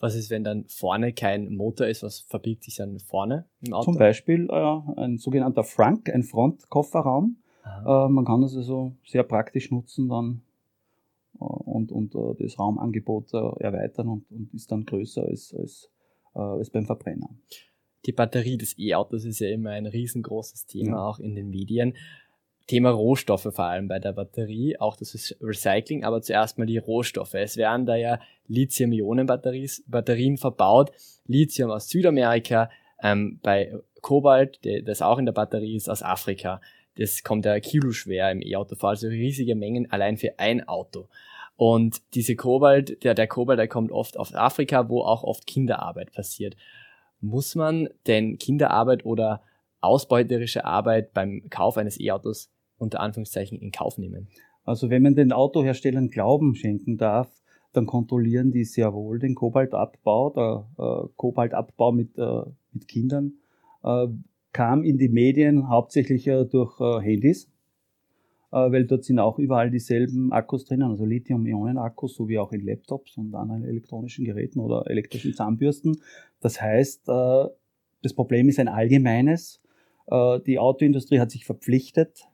[0.00, 2.02] Was ist, wenn dann vorne kein Motor ist?
[2.02, 3.86] Was verbirgt sich dann vorne im Auto?
[3.86, 7.38] Zum Beispiel äh, ein sogenannter Frunk, ein Frontkofferraum.
[7.86, 10.42] Äh, man kann das also sehr praktisch nutzen dann
[11.40, 15.90] äh, und, und äh, das Raumangebot erweitern und, und, ist dann größer als, als,
[16.34, 17.30] als beim Verbrenner.
[18.06, 21.02] Die Batterie des E-Autos ist ja immer ein riesengroßes Thema, ja.
[21.04, 21.94] auch in den Medien.
[22.68, 27.34] Thema Rohstoffe vor allem bei der Batterie, auch das Recycling, aber zuerst mal die Rohstoffe.
[27.34, 30.92] Es werden da ja Lithium-Ionen-Batterien verbaut,
[31.26, 32.70] Lithium aus Südamerika,
[33.02, 36.60] ähm, bei Kobalt, der, das auch in der Batterie ist, aus Afrika.
[36.96, 41.08] Das kommt ja kiloschwer im E-Auto vor, also riesige Mengen allein für ein Auto.
[41.56, 46.12] Und diese Kobalt, der, der Kobalt, der kommt oft aus Afrika, wo auch oft Kinderarbeit
[46.12, 46.54] passiert.
[47.20, 49.42] Muss man denn Kinderarbeit oder
[49.80, 54.28] ausbeuterische Arbeit beim Kauf eines E-Autos unter Anführungszeichen in Kauf nehmen.
[54.64, 57.30] Also wenn man den Autoherstellern Glauben schenken darf,
[57.72, 60.30] dann kontrollieren die sehr wohl den Kobaltabbau.
[60.30, 63.34] Der äh, Kobaltabbau mit, äh, mit Kindern
[63.82, 64.08] äh,
[64.52, 67.50] kam in die Medien hauptsächlich äh, durch äh, Handys,
[68.50, 73.16] weil dort sind auch überall dieselben Akkus drinnen, also Lithium-Ionen-Akkus, so wie auch in Laptops
[73.16, 76.00] und anderen elektronischen Geräten oder elektrischen Zahnbürsten.
[76.40, 79.60] Das heißt, das Problem ist ein allgemeines.
[80.46, 82.26] Die Autoindustrie hat sich verpflichtet,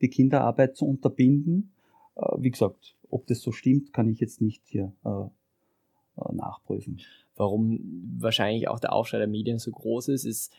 [0.00, 1.72] die Kinderarbeit zu unterbinden.
[2.16, 7.00] Äh, wie gesagt, ob das so stimmt, kann ich jetzt nicht hier äh, äh, nachprüfen.
[7.36, 7.80] Warum
[8.18, 10.52] wahrscheinlich auch der Aufschrei der Medien so groß ist, ist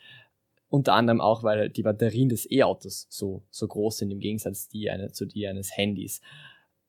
[0.75, 4.89] unter anderem auch, weil die Batterien des E-Autos so, so groß sind im Gegensatz die
[4.89, 6.21] eine, zu die eines Handys.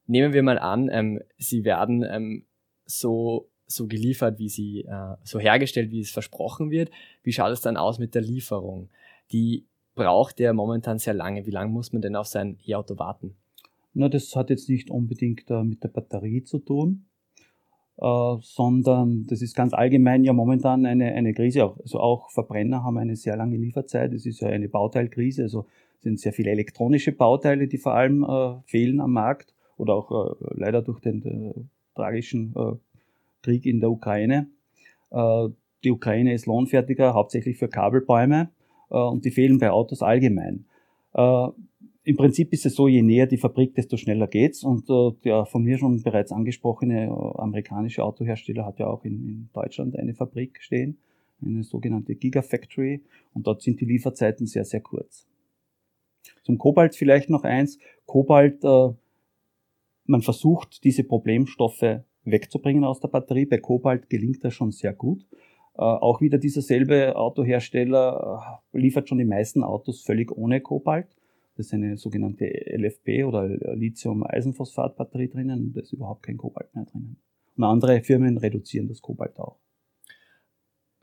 [0.07, 2.45] Nehmen wir mal an, ähm, sie werden ähm,
[2.85, 6.91] so, so geliefert, wie sie, äh, so hergestellt, wie es versprochen wird.
[7.23, 8.91] Wie schaut es dann aus mit der Lieferung?
[9.33, 11.47] Die braucht der momentan sehr lange.
[11.47, 13.37] Wie lange muss man denn auf sein E-Auto warten?
[13.95, 17.06] Na, das hat jetzt nicht unbedingt äh, mit der Batterie zu tun,
[17.99, 21.75] äh, sondern das ist ganz allgemein ja momentan eine, eine Krise.
[21.81, 24.13] Also auch Verbrenner haben eine sehr lange Lieferzeit.
[24.13, 25.45] Es ist ja eine Bauteilkrise.
[25.45, 25.67] Also
[26.01, 30.35] sind sehr viele elektronische Bauteile, die vor allem äh, fehlen am Markt oder auch äh,
[30.57, 31.55] leider durch den äh,
[31.95, 32.73] tragischen äh,
[33.43, 34.49] Krieg in der Ukraine.
[35.85, 38.51] die Ukraine ist Lohnfertiger, hauptsächlich für Kabelbäume
[38.91, 40.65] äh, und die fehlen bei Autos allgemein.
[42.07, 44.65] Äh, Im Prinzip ist es so, je näher die Fabrik, desto schneller geht's.
[44.65, 49.49] Und äh, der von mir schon bereits angesprochene amerikanische Autohersteller hat ja auch in, in
[49.53, 50.99] Deutschland eine Fabrik stehen,
[51.45, 53.03] eine sogenannte Gigafactory.
[53.35, 55.27] Und dort sind die Lieferzeiten sehr, sehr kurz.
[56.43, 57.79] Zum Kobalt vielleicht noch eins.
[58.07, 58.89] Kobalt, äh,
[60.07, 63.47] man versucht, diese Problemstoffe wegzubringen aus der Batterie.
[63.47, 65.27] Bei Kobalt gelingt das schon sehr gut.
[65.77, 71.09] Äh, auch wieder dieser selbe Autohersteller äh, liefert schon die meisten Autos völlig ohne Kobalt.
[71.57, 75.73] Das ist eine sogenannte LFP oder Lithium-Eisenphosphat-Batterie drinnen.
[75.73, 77.17] Da ist überhaupt kein Kobalt mehr drinnen.
[77.57, 79.59] Und andere Firmen reduzieren das Kobalt auch.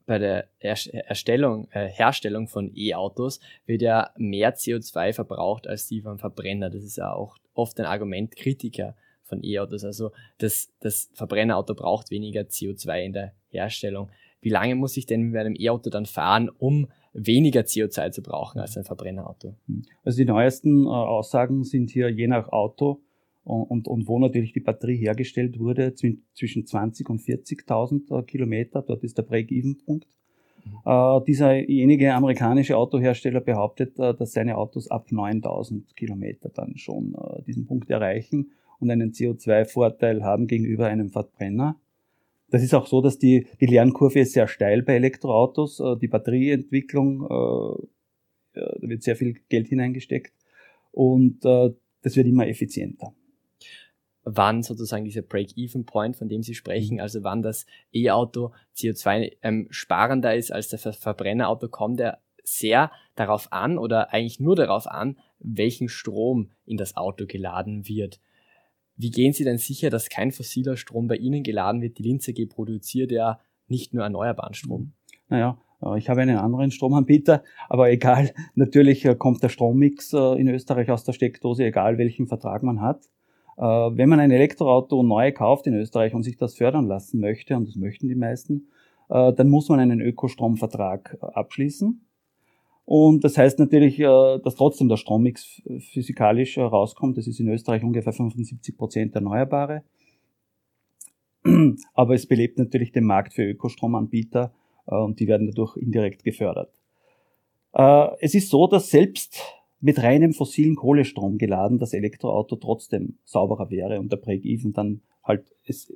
[0.06, 6.20] Bei der Erstellung, äh, Herstellung von E-Autos wird ja mehr CO2 verbraucht als die vom
[6.20, 6.70] Verbrenner.
[6.70, 9.84] Das ist ja auch oft ein Argument Kritiker von E-Autos.
[9.86, 14.10] Also das, das Verbrennerauto braucht weniger CO2 in der Herstellung
[14.44, 18.60] wie lange muss ich denn mit einem E-Auto dann fahren, um weniger CO2 zu brauchen
[18.60, 19.56] als ein Verbrennerauto?
[19.68, 19.84] Hm.
[20.04, 23.02] Also die neuesten äh, Aussagen sind hier je nach Auto
[23.44, 28.82] und, und, und wo natürlich die Batterie hergestellt wurde, zwischen 20 und 40.000 äh, Kilometer.
[28.82, 30.08] Dort ist der Break-Even-Punkt.
[30.66, 30.72] Mhm.
[30.86, 37.42] Äh, dieserjenige amerikanische Autohersteller behauptet, äh, dass seine Autos ab 9000 Kilometer dann schon äh,
[37.44, 41.80] diesen Punkt erreichen und einen CO2-Vorteil haben gegenüber einem Verbrenner.
[42.54, 45.80] Das ist auch so, dass die, die Lernkurve ist sehr steil bei Elektroautos.
[45.80, 47.88] Äh, die Batterieentwicklung, äh,
[48.54, 50.32] da wird sehr viel Geld hineingesteckt
[50.92, 51.72] und äh,
[52.04, 53.12] das wird immer effizienter.
[54.24, 59.68] Wann sozusagen dieser Break-Even-Point, von dem Sie sprechen, also wann das E-Auto CO2 ähm,
[60.38, 65.90] ist als das Verbrennerauto, kommt er sehr darauf an oder eigentlich nur darauf an, welchen
[65.90, 68.20] Strom in das Auto geladen wird.
[68.96, 71.98] Wie gehen Sie denn sicher, dass kein fossiler Strom bei Ihnen geladen wird?
[71.98, 74.94] Die Linze G produziert ja nicht nur erneuerbaren Strom.
[75.30, 80.40] Naja, äh, ich habe einen anderen Stromanbieter, aber egal, natürlich äh, kommt der Strommix äh,
[80.40, 83.10] in Österreich aus der Steckdose, egal welchen Vertrag man hat.
[83.56, 87.68] Wenn man ein Elektroauto neu kauft in Österreich und sich das fördern lassen möchte, und
[87.68, 88.70] das möchten die meisten,
[89.10, 92.04] dann muss man einen Ökostromvertrag abschließen.
[92.86, 95.62] Und das heißt natürlich, äh, dass trotzdem der Strommix
[95.92, 97.18] physikalisch rauskommt.
[97.18, 99.84] Das ist in Österreich ungefähr 75 Prozent Erneuerbare.
[101.94, 104.54] Aber es belebt natürlich den Markt für Ökostromanbieter
[104.88, 106.74] äh, und die werden dadurch indirekt gefördert.
[107.74, 109.42] Äh, es ist so, dass selbst
[109.80, 115.44] mit reinem fossilen Kohlestrom geladen das Elektroauto trotzdem sauberer wäre und der Break-Even dann halt
[115.66, 115.94] ist,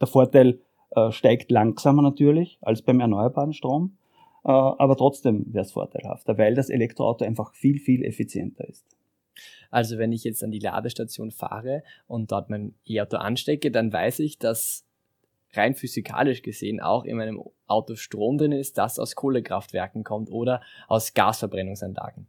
[0.00, 0.60] der Vorteil
[0.90, 4.07] äh, steigt langsamer natürlich als beim erneuerbaren Strom, äh,
[4.42, 8.86] aber trotzdem wäre es vorteilhafter, weil das Elektroauto einfach viel, viel effizienter ist.
[9.70, 14.20] Also wenn ich jetzt an die Ladestation fahre und dort mein E-Auto anstecke, dann weiß
[14.20, 14.86] ich, dass
[15.52, 20.62] rein physikalisch gesehen auch in meinem Auto Strom drin ist, das aus Kohlekraftwerken kommt oder
[20.88, 22.26] aus Gasverbrennungsanlagen.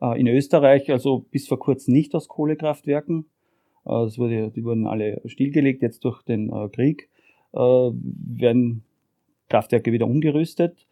[0.00, 3.26] Äh, in Österreich, also bis vor kurzem nicht aus Kohlekraftwerken.
[3.84, 7.08] Äh, das wurde, die wurden alle stillgelegt, jetzt durch den äh, Krieg
[7.52, 8.84] werden
[9.48, 10.86] Kraftwerke wieder umgerüstet.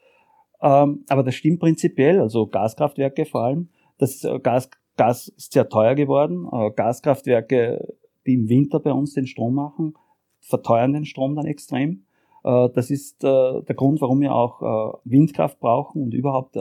[0.64, 3.68] Ähm, aber das stimmt prinzipiell, also Gaskraftwerke vor allem.
[3.98, 6.48] Das Gas, Gas ist sehr teuer geworden.
[6.74, 7.94] Gaskraftwerke,
[8.26, 9.94] die im Winter bei uns den Strom machen,
[10.40, 12.06] verteuern den Strom dann extrem.
[12.42, 16.56] Das ist der Grund, warum wir auch Windkraft brauchen und überhaupt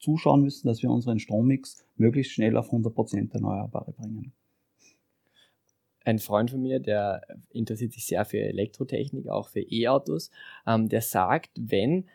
[0.00, 4.32] zuschauen müssen, dass wir unseren Strommix möglichst schnell auf 100% Erneuerbare bringen.
[6.04, 10.30] Ein Freund von mir, der interessiert sich sehr für Elektrotechnik, auch für E-Autos,
[10.64, 12.06] ähm, der sagt, wenn,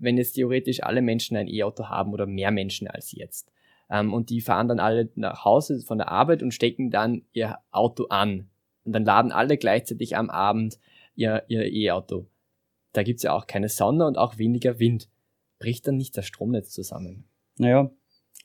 [0.00, 3.52] wenn jetzt theoretisch alle Menschen ein E-Auto haben oder mehr Menschen als jetzt,
[3.90, 7.58] ähm, und die fahren dann alle nach Hause von der Arbeit und stecken dann ihr
[7.70, 8.48] Auto an.
[8.84, 10.78] Und dann laden alle gleichzeitig am Abend
[11.14, 12.26] ihr E-Auto.
[12.92, 15.08] da gibt es ja auch keine Sonne und auch weniger Wind
[15.58, 17.24] bricht dann nicht das Stromnetz zusammen?
[17.58, 17.90] Naja,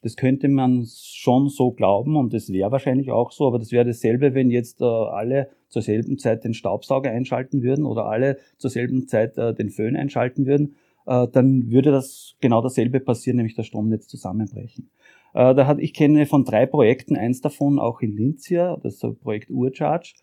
[0.02, 3.86] das könnte man schon so glauben und das wäre wahrscheinlich auch so, aber das wäre
[3.86, 8.70] dasselbe, wenn jetzt äh, alle zur selben Zeit den Staubsauger einschalten würden oder alle zur
[8.70, 10.76] selben Zeit äh, den Föhn einschalten würden,
[11.06, 14.90] äh, dann würde das genau dasselbe passieren, nämlich das Stromnetz zusammenbrechen.
[15.34, 19.00] Äh, da hat, ich kenne von drei Projekten, eins davon auch in Linz hier, das
[19.22, 20.14] Projekt Urcharge.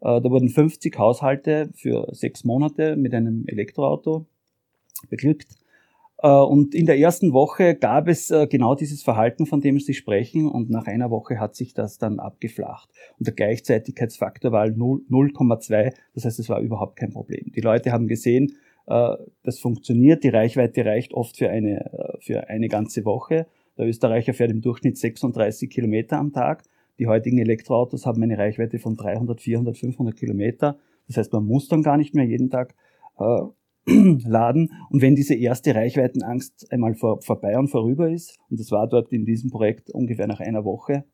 [0.00, 4.26] Äh, da wurden 50 Haushalte für sechs Monate mit einem Elektroauto
[5.10, 5.56] beglückt.
[6.22, 9.94] Äh, und in der ersten Woche gab es äh, genau dieses Verhalten, von dem Sie
[9.94, 12.88] sprechen, und nach einer Woche hat sich das dann abgeflacht.
[13.18, 17.52] Und der Gleichzeitigkeitsfaktor war 0,2, das heißt, es war überhaupt kein Problem.
[17.54, 18.54] Die Leute haben gesehen,
[18.86, 23.46] das funktioniert, die Reichweite reicht oft für eine, für eine ganze Woche.
[23.78, 26.64] Der Österreicher fährt im Durchschnitt 36 Kilometer am Tag.
[26.98, 30.78] Die heutigen Elektroautos haben eine Reichweite von 300, 400, 500 Kilometer.
[31.06, 32.74] Das heißt, man muss dann gar nicht mehr jeden Tag
[33.86, 34.70] laden.
[34.90, 39.12] Und wenn diese erste Reichweitenangst einmal vor, vorbei und vorüber ist, und das war dort
[39.12, 41.04] in diesem Projekt ungefähr nach einer Woche,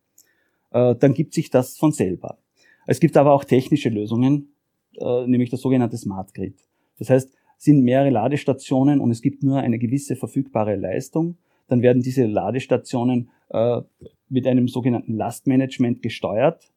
[0.70, 2.38] äh, dann gibt sich das von selber.
[2.86, 4.54] Es gibt aber auch technische Lösungen,
[4.98, 6.58] äh, nämlich das sogenannte Smart Grid.
[6.98, 11.36] Das heißt, sind mehrere Ladestationen und es gibt nur eine gewisse verfügbare Leistung,
[11.66, 13.82] dann werden diese Ladestationen äh,
[14.28, 16.72] mit einem sogenannten Lastmanagement gesteuert.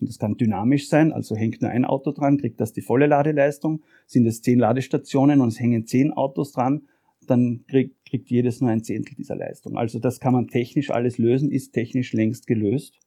[0.00, 3.06] Und das kann dynamisch sein, also hängt nur ein Auto dran, kriegt das die volle
[3.06, 3.82] Ladeleistung.
[4.06, 6.82] Sind es zehn Ladestationen und es hängen zehn Autos dran,
[7.26, 9.76] dann kriegt, kriegt jedes nur ein Zehntel dieser Leistung.
[9.76, 12.98] Also das kann man technisch alles lösen, ist technisch längst gelöst.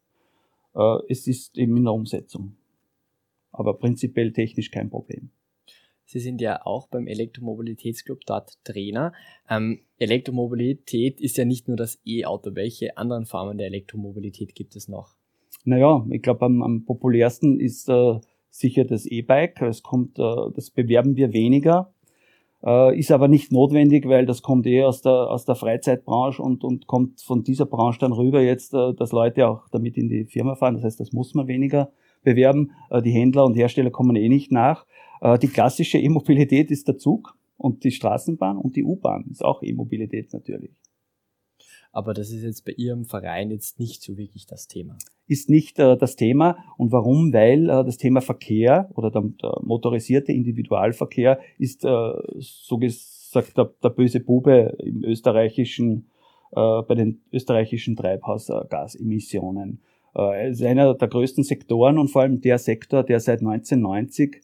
[0.75, 2.55] Äh, es ist eben in der Umsetzung.
[3.51, 5.29] Aber prinzipiell technisch kein Problem.
[6.05, 9.13] Sie sind ja auch beim Elektromobilitätsclub dort Trainer.
[9.49, 12.55] Ähm, Elektromobilität ist ja nicht nur das E-Auto.
[12.55, 15.15] Welche anderen Formen der Elektromobilität gibt es noch?
[15.65, 19.61] Naja, ich glaube, am, am populärsten ist äh, sicher das E-Bike.
[19.61, 21.93] Es kommt, äh, das bewerben wir weniger.
[22.65, 26.63] Äh, ist aber nicht notwendig, weil das kommt eher aus der, aus der Freizeitbranche und,
[26.63, 30.25] und kommt von dieser Branche dann rüber jetzt, äh, dass Leute auch damit in die
[30.25, 30.75] Firma fahren.
[30.75, 31.91] Das heißt, das muss man weniger
[32.23, 32.71] bewerben.
[32.89, 34.85] Äh, die Händler und Hersteller kommen eh nicht nach.
[35.23, 39.63] Äh, die klassische E-Mobilität ist der Zug und die Straßenbahn und die U-Bahn ist auch
[39.63, 40.75] E-Mobilität natürlich
[41.93, 44.97] aber das ist jetzt bei Ihrem Verein jetzt nicht so wirklich das Thema.
[45.27, 46.57] Ist nicht äh, das Thema.
[46.75, 47.31] Und warum?
[47.31, 53.71] Weil äh, das Thema Verkehr oder der, der motorisierte Individualverkehr ist äh, so gesagt der,
[53.81, 56.09] der böse Bube im österreichischen,
[56.51, 59.79] äh, bei den österreichischen Treibhausgasemissionen.
[60.17, 64.39] Äh, ist einer der größten Sektoren und vor allem der Sektor, der seit 1990 äh,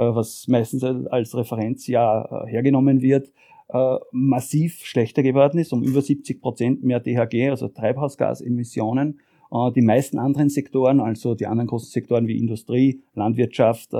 [0.00, 3.32] was meistens als Referenzjahr äh, hergenommen wird,
[3.68, 9.20] äh, massiv schlechter geworden ist, um über 70 Prozent mehr DHG, also Treibhausgasemissionen.
[9.50, 13.96] Äh, die meisten anderen Sektoren, also die anderen großen Sektoren wie Industrie, Landwirtschaft äh,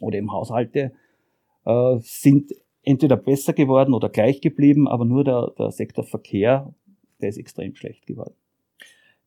[0.00, 0.92] oder eben Haushalte,
[1.64, 2.52] äh, sind
[2.82, 6.74] entweder besser geworden oder gleich geblieben, aber nur der, der Sektor Verkehr,
[7.20, 8.34] der ist extrem schlecht geworden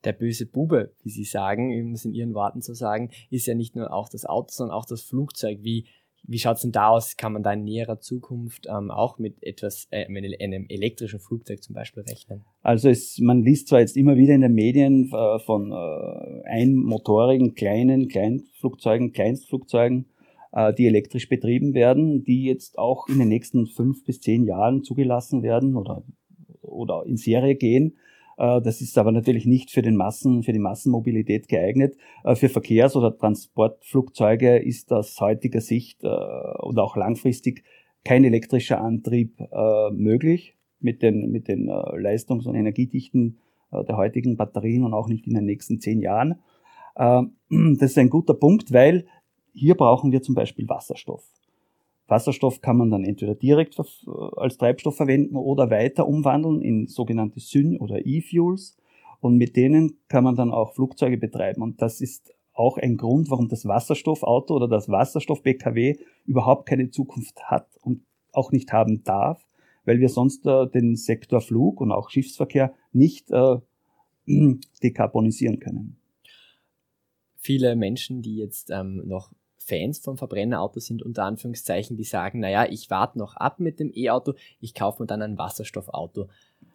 [0.05, 3.55] der böse Bube, wie Sie sagen, um es in Ihren Worten zu sagen, ist ja
[3.55, 5.59] nicht nur auch das Auto, sondern auch das Flugzeug.
[5.61, 5.85] Wie
[6.27, 7.17] wie schaut es denn da aus?
[7.17, 11.61] Kann man da in näherer Zukunft ähm, auch mit etwas, äh, mit einem elektrischen Flugzeug
[11.61, 12.43] zum Beispiel rechnen?
[12.61, 17.53] Also es, man liest zwar jetzt immer wieder in den Medien äh, von äh, einmotorigen
[17.53, 20.05] kleinen Kleinflugzeugen, Kleinstflugzeugen,
[20.51, 24.83] äh, die elektrisch betrieben werden, die jetzt auch in den nächsten fünf bis zehn Jahren
[24.83, 26.03] zugelassen werden oder,
[26.61, 27.97] oder in Serie gehen.
[28.37, 31.95] Äh, das ist aber natürlich nicht für den Massen, für die Massenmobilität geeignet.
[32.23, 37.63] Äh, für Verkehrs- oder Transportflugzeuge ist aus heutiger Sicht äh, und auch langfristig
[38.03, 39.39] kein elektrischer Antrieb
[39.91, 43.39] möglich mit den, mit den Leistungs- und Energiedichten
[43.71, 46.35] der heutigen Batterien und auch nicht in den nächsten zehn Jahren.
[46.95, 49.07] Das ist ein guter Punkt, weil
[49.53, 51.23] hier brauchen wir zum Beispiel Wasserstoff.
[52.07, 53.79] Wasserstoff kann man dann entweder direkt
[54.37, 58.77] als Treibstoff verwenden oder weiter umwandeln in sogenannte Syn- oder E-Fuels.
[59.21, 61.63] Und mit denen kann man dann auch Flugzeuge betreiben.
[61.63, 67.43] Und das ist auch ein Grund, warum das Wasserstoffauto oder das Wasserstoff-BKW überhaupt keine Zukunft
[67.43, 69.45] hat und auch nicht haben darf,
[69.83, 73.57] weil wir sonst äh, den Sektor Flug und auch Schiffsverkehr nicht äh,
[74.83, 75.97] dekarbonisieren können.
[77.37, 79.31] Viele Menschen, die jetzt ähm, noch
[79.65, 83.91] Fans vom Verbrennerauto sind unter Anführungszeichen, die sagen, naja, ich warte noch ab mit dem
[83.93, 86.29] E-Auto, ich kaufe mir dann ein Wasserstoffauto.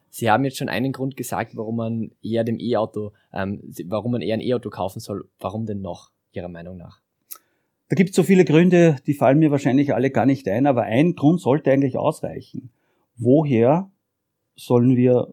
[0.08, 4.22] Sie haben jetzt schon einen Grund gesagt, warum man eher dem E-Auto, ähm, warum man
[4.22, 5.28] eher ein E-Auto kaufen soll.
[5.38, 7.00] Warum denn noch, Ihrer Meinung nach?
[7.88, 10.82] Da gibt es so viele Gründe, die fallen mir wahrscheinlich alle gar nicht ein, aber
[10.82, 12.70] ein Grund sollte eigentlich ausreichen.
[13.16, 13.90] Woher
[14.56, 15.32] sollen wir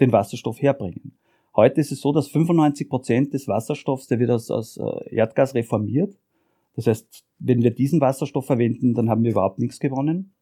[0.00, 1.18] den Wasserstoff herbringen?
[1.54, 5.54] Heute ist es so, dass 95 Prozent des Wasserstoffs, der wird aus, aus äh, Erdgas
[5.54, 6.16] reformiert,
[6.76, 10.34] das heißt, wenn wir diesen Wasserstoff verwenden, dann haben wir überhaupt nichts gewonnen.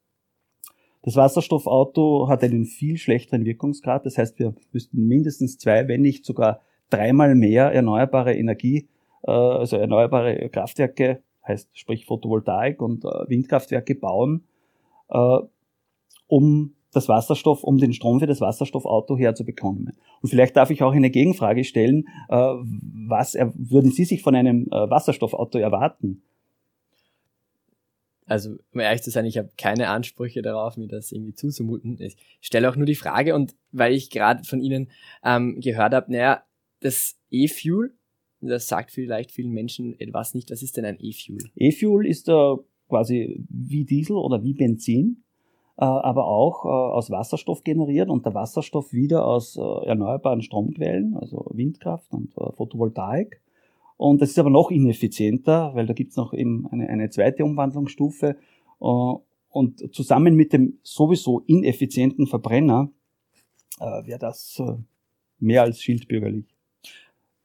[1.02, 4.06] Das Wasserstoffauto hat einen viel schlechteren Wirkungsgrad.
[4.06, 6.60] Das heißt, wir müssten mindestens zwei, wenn nicht sogar
[6.90, 8.88] dreimal mehr erneuerbare Energie,
[9.22, 14.44] äh, also erneuerbare Kraftwerke, heißt sprich Photovoltaik und äh, Windkraftwerke bauen,
[15.08, 15.38] äh,
[16.28, 19.92] um das Wasserstoff, um den Strom für das Wasserstoffauto herzubekommen.
[20.20, 22.04] Und vielleicht darf ich auch eine Gegenfrage stellen.
[22.28, 26.22] Äh, was würden Sie sich von einem äh, Wasserstoffauto erwarten?
[28.26, 32.00] Also, um ehrlich zu sein, ich habe keine Ansprüche darauf, mir das irgendwie zuzumuten.
[32.00, 34.88] Ich stelle auch nur die Frage und weil ich gerade von Ihnen
[35.24, 36.42] ähm, gehört habe, naja,
[36.80, 37.94] das E-Fuel,
[38.40, 40.50] das sagt vielleicht vielen Menschen etwas nicht.
[40.50, 41.50] Was ist denn ein E-Fuel?
[41.56, 42.54] E-Fuel ist äh,
[42.88, 45.24] quasi wie Diesel oder wie Benzin
[45.76, 51.46] aber auch äh, aus Wasserstoff generiert und der Wasserstoff wieder aus äh, erneuerbaren Stromquellen, also
[51.52, 53.40] Windkraft und Photovoltaik.
[53.96, 57.44] Und das ist aber noch ineffizienter, weil da gibt es noch eben eine, eine zweite
[57.44, 58.36] Umwandlungsstufe.
[58.78, 62.90] Und zusammen mit dem sowieso ineffizienten Verbrenner
[63.78, 64.60] wäre das
[65.38, 66.52] mehr als schildbürgerlich.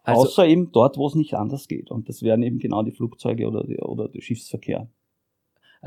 [0.07, 1.91] Also, Außer eben dort, wo es nicht anders geht.
[1.91, 4.89] Und das wären eben genau die Flugzeuge oder, die, oder der Schiffsverkehr.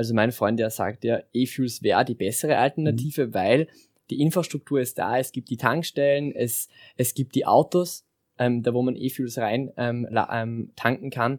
[0.01, 3.35] Also mein Freund, der sagt ja, E-Fuels wäre die bessere Alternative, mhm.
[3.35, 3.69] weil
[4.09, 8.07] die Infrastruktur ist da, es gibt die Tankstellen, es, es gibt die Autos,
[8.39, 11.39] ähm, da wo man E-Fuels rein ähm, ähm, tanken kann.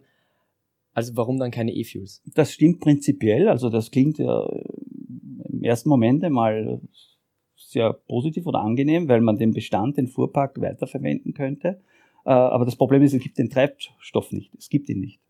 [0.92, 2.22] Also warum dann keine E-Fuels?
[2.36, 4.48] Das stimmt prinzipiell, also das klingt ja
[5.48, 6.80] im ersten Moment einmal
[7.56, 11.80] sehr positiv oder angenehm, weil man den Bestand, den Fuhrpark weiterverwenden könnte.
[12.24, 14.54] Äh, aber das Problem ist, es gibt den Treibstoff nicht.
[14.54, 15.20] Es gibt ihn nicht.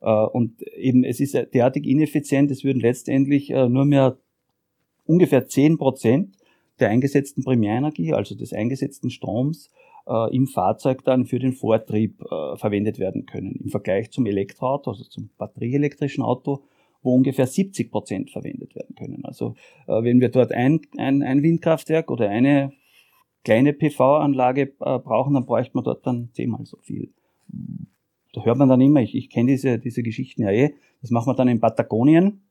[0.00, 4.18] Äh, und eben, es ist derartig ineffizient, es würden letztendlich äh, nur mehr
[5.04, 6.36] ungefähr zehn Prozent
[6.80, 9.70] der eingesetzten Primärenergie, also des eingesetzten Stroms,
[10.06, 12.22] äh, im Fahrzeug dann für den Vortrieb
[12.56, 13.60] verwendet werden können.
[13.64, 16.64] Im Vergleich zum Elektroauto, also zum batterieelektrischen Auto,
[17.02, 19.24] wo ungefähr 70 Prozent verwendet werden können.
[19.24, 19.54] Also
[19.86, 22.72] wenn wir dort ein, ein, ein Windkraftwerk oder eine
[23.44, 27.12] kleine PV-Anlage brauchen, dann bräuchte man dort dann zehnmal so viel
[28.36, 31.28] da hört man dann immer, ich, ich kenne diese, diese Geschichten ja eh, das machen
[31.28, 32.42] wir dann in Patagonien.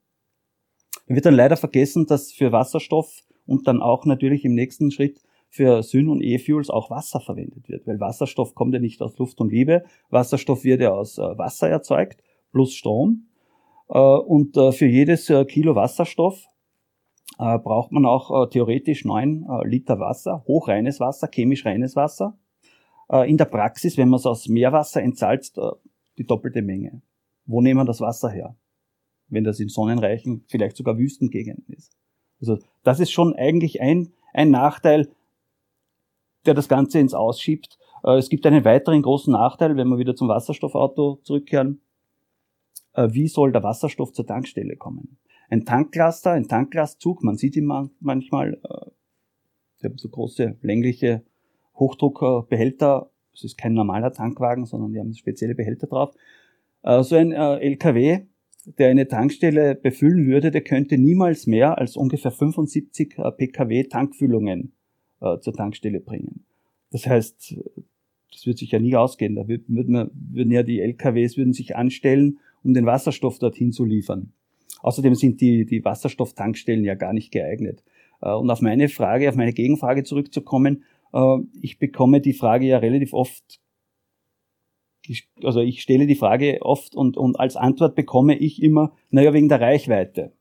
[1.08, 5.22] Da wird dann leider vergessen, dass für Wasserstoff und dann auch natürlich im nächsten Schritt
[5.48, 9.40] für Syn- und E-Fuels auch Wasser verwendet wird, weil Wasserstoff kommt ja nicht aus Luft
[9.40, 13.28] und Liebe, Wasserstoff wird ja aus äh, Wasser erzeugt plus Strom.
[13.88, 16.48] Äh, und äh, für jedes Kilo Wasserstoff
[17.38, 22.38] braucht man auch theoretisch neun Liter Wasser, hochreines Wasser, chemisch reines Wasser.
[23.10, 25.72] Äh, in der Praxis, wenn man es aus Meerwasser entsalzt, äh,
[26.18, 27.02] die doppelte Menge.
[27.46, 28.56] Wo nehmen wir das Wasser her?
[29.28, 31.96] Wenn das in sonnenreichen, vielleicht sogar Wüstengegenden ist.
[32.40, 35.10] Also das ist schon eigentlich ein, ein Nachteil,
[36.46, 37.78] der das Ganze ins Ausschiebt.
[38.04, 41.82] Äh, es gibt einen weiteren großen Nachteil, wenn wir wieder zum Wasserstoffauto zurückkehren.
[42.98, 45.18] Wie soll der Wasserstoff zur Tankstelle kommen?
[45.50, 48.58] Ein Tanklaster, ein Tanklastzug, man sieht ihn manchmal,
[49.82, 51.26] die haben so große längliche
[51.76, 53.10] Hochdruckbehälter.
[53.34, 56.16] Es ist kein normaler Tankwagen, sondern die haben spezielle Behälter drauf.
[56.86, 58.22] Äh, so ein äh, LKW,
[58.78, 64.72] der eine Tankstelle befüllen würde, der könnte niemals mehr als ungefähr 75 äh, PKW Tankfüllungen
[65.40, 66.44] zur Tankstelle bringen.
[66.92, 67.56] Das heißt,
[68.32, 69.34] das wird sich ja nie ausgehen.
[69.34, 74.34] Da würden, würden ja die LKWs würden sich anstellen, um den Wasserstoff dorthin zu liefern.
[74.82, 77.82] Außerdem sind die, die Wasserstofftankstellen ja gar nicht geeignet.
[78.20, 80.84] Und auf meine Frage, auf meine Gegenfrage zurückzukommen,
[81.62, 83.62] ich bekomme die Frage ja relativ oft,
[85.44, 89.50] also ich stelle die Frage oft und, und als Antwort bekomme ich immer, naja, wegen
[89.50, 90.34] der Reichweite.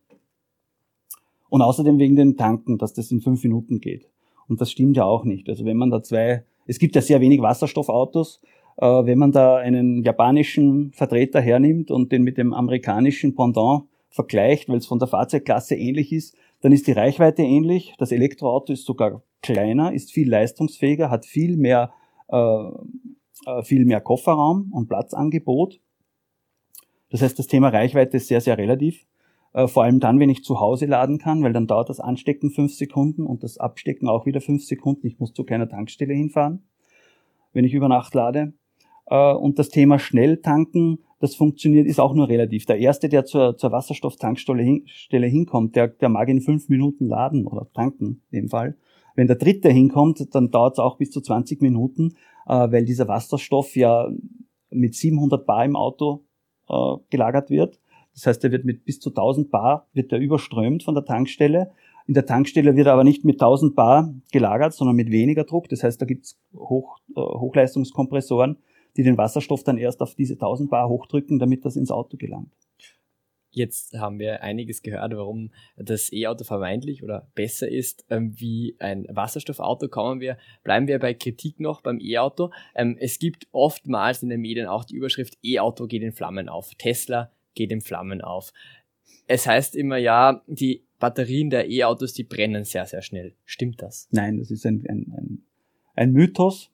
[1.49, 4.09] Und außerdem wegen den Tanken, dass das in fünf Minuten geht.
[4.49, 5.49] Und das stimmt ja auch nicht.
[5.49, 8.41] Also wenn man da zwei, es gibt ja sehr wenig Wasserstoffautos,
[8.77, 14.69] äh, wenn man da einen japanischen Vertreter hernimmt und den mit dem amerikanischen Pendant vergleicht,
[14.69, 17.95] weil es von der Fahrzeugklasse ähnlich ist, dann ist die Reichweite ähnlich.
[17.99, 21.93] Das Elektroauto ist sogar kleiner, ist viel leistungsfähiger, hat viel mehr,
[22.29, 22.37] äh,
[23.47, 25.81] äh, viel mehr Kofferraum und Platzangebot.
[27.11, 29.07] Das heißt, das Thema Reichweite ist sehr, sehr relativ.
[29.53, 32.51] Äh, vor allem dann, wenn ich zu Hause laden kann, weil dann dauert das Anstecken
[32.51, 35.07] fünf Sekunden und das Abstecken auch wieder fünf Sekunden.
[35.07, 36.63] Ich muss zu keiner Tankstelle hinfahren,
[37.53, 38.55] wenn ich über Nacht lade.
[39.07, 42.65] Äh, und das Thema Schnelltanken, das funktioniert, ist auch nur relativ.
[42.65, 47.47] Der Erste, der zur, zur Wasserstofftankstelle hin, hinkommt, der, der mag in fünf Minuten laden
[47.47, 48.77] oder tanken in dem Fall.
[49.15, 52.15] Wenn der Dritte hinkommt, dann dauert es auch bis zu 20 Minuten,
[52.47, 54.09] äh, weil dieser Wasserstoff ja
[54.71, 56.25] mit 700 Bar im Auto
[57.11, 57.79] gelagert wird
[58.15, 61.73] das heißt, er wird mit bis zu 1000 Bar wird er überströmt von der Tankstelle.
[62.07, 65.69] In der Tankstelle wird er aber nicht mit 1000 Bar gelagert, sondern mit weniger Druck.
[65.69, 68.57] Das heißt, da gibt es Hoch, äh, Hochleistungskompressoren,
[68.97, 72.53] die den Wasserstoff dann erst auf diese 1000 Bar hochdrücken, damit das ins Auto gelangt.
[73.55, 79.07] Jetzt haben wir einiges gehört, warum das E-Auto vermeintlich oder besser ist ähm, wie ein
[79.09, 79.89] Wasserstoffauto.
[79.89, 82.51] Kommen wir, bleiben wir bei Kritik noch beim E-Auto.
[82.75, 86.75] Ähm, es gibt oftmals in den Medien auch die Überschrift E-Auto geht in Flammen auf.
[86.77, 88.53] Tesla geht in Flammen auf.
[89.27, 93.35] Es heißt immer, ja, die Batterien der E-Autos, die brennen sehr, sehr schnell.
[93.45, 94.09] Stimmt das?
[94.11, 95.43] Nein, das ist ein, ein, ein,
[95.95, 96.71] ein Mythos,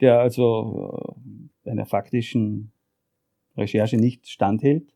[0.00, 1.16] der also
[1.64, 2.72] äh, einer faktischen
[3.56, 4.92] Recherche nicht standhält.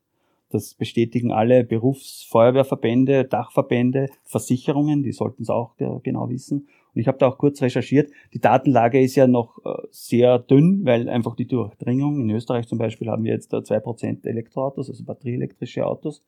[0.49, 6.67] Das bestätigen alle Berufsfeuerwehrverbände, Dachverbände, Versicherungen, die sollten es auch genau wissen.
[6.95, 8.09] Und ich habe da auch kurz recherchiert.
[8.33, 12.77] Die Datenlage ist ja noch äh, sehr dünn, weil einfach die Durchdringung, in Österreich zum
[12.77, 16.23] Beispiel haben wir jetzt zwei Prozent Elektroautos, also batterieelektrische Autos.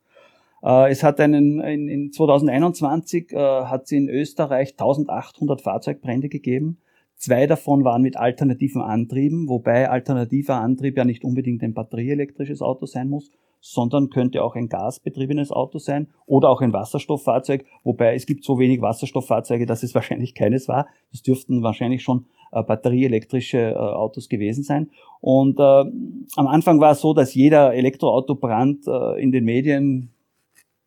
[0.62, 6.80] Äh, es hat einen, in, in 2021 äh, hat es in Österreich 1800 Fahrzeugbrände gegeben.
[7.18, 12.86] Zwei davon waren mit alternativen Antrieben, wobei alternativer Antrieb ja nicht unbedingt ein batterieelektrisches Auto
[12.86, 18.28] sein muss, sondern könnte auch ein gasbetriebenes Auto sein oder auch ein Wasserstofffahrzeug, wobei es
[18.28, 20.88] gibt so wenig Wasserstofffahrzeuge, dass es wahrscheinlich keines war.
[21.12, 24.92] Das dürften wahrscheinlich schon äh, batterieelektrische äh, Autos gewesen sein.
[25.20, 30.12] Und äh, am Anfang war es so, dass jeder Elektroautobrand äh, in den Medien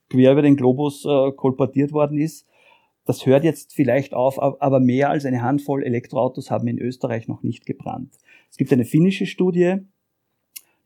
[0.09, 2.47] quer über den Globus äh, kolportiert worden ist.
[3.11, 7.43] Das hört jetzt vielleicht auf, aber mehr als eine Handvoll Elektroautos haben in Österreich noch
[7.43, 8.17] nicht gebrannt.
[8.53, 9.79] Es gibt eine finnische Studie,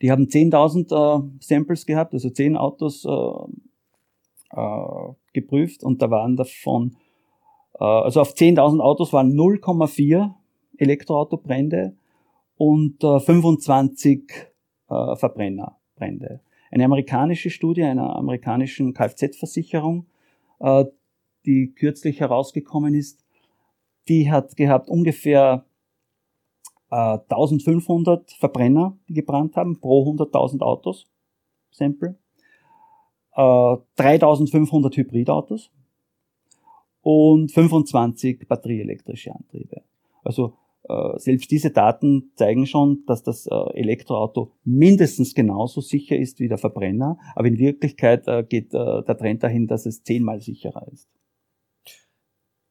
[0.01, 6.37] die haben 10.000 äh, Samples gehabt, also 10 Autos äh, äh, geprüft und da waren
[6.37, 6.97] davon,
[7.79, 10.33] äh, also auf 10.000 Autos waren 0,4
[10.79, 11.95] Elektroautobrände
[12.57, 14.33] und äh, 25
[14.89, 16.41] äh, Verbrennerbrände.
[16.70, 20.07] Eine amerikanische Studie einer amerikanischen Kfz-Versicherung,
[20.61, 20.87] äh,
[21.47, 23.25] die kürzlich herausgekommen ist,
[24.09, 25.65] die hat gehabt ungefähr
[26.91, 31.07] 1500 äh, Verbrenner, die gebrannt haben, pro 100.000 Autos,
[31.71, 32.17] Sample.
[33.35, 35.71] Äh, 3500 Hybridautos
[37.03, 39.83] und 25 batterieelektrische Antriebe.
[40.23, 40.55] Also
[40.89, 46.49] äh, selbst diese Daten zeigen schon, dass das äh, Elektroauto mindestens genauso sicher ist wie
[46.49, 50.87] der Verbrenner, aber in Wirklichkeit äh, geht äh, der Trend dahin, dass es zehnmal sicherer
[50.93, 51.09] ist.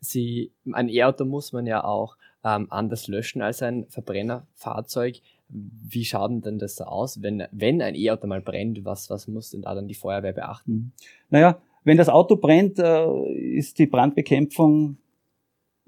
[0.03, 5.21] Sie, ein E-Auto muss man ja auch ähm, anders löschen als ein Verbrennerfahrzeug.
[5.47, 8.83] Wie schaut denn das da aus, wenn, wenn ein E-Auto mal brennt?
[8.83, 10.71] Was, was muss denn da dann die Feuerwehr beachten?
[10.71, 10.91] Mhm.
[11.29, 14.97] Naja, wenn das Auto brennt, äh, ist die Brandbekämpfung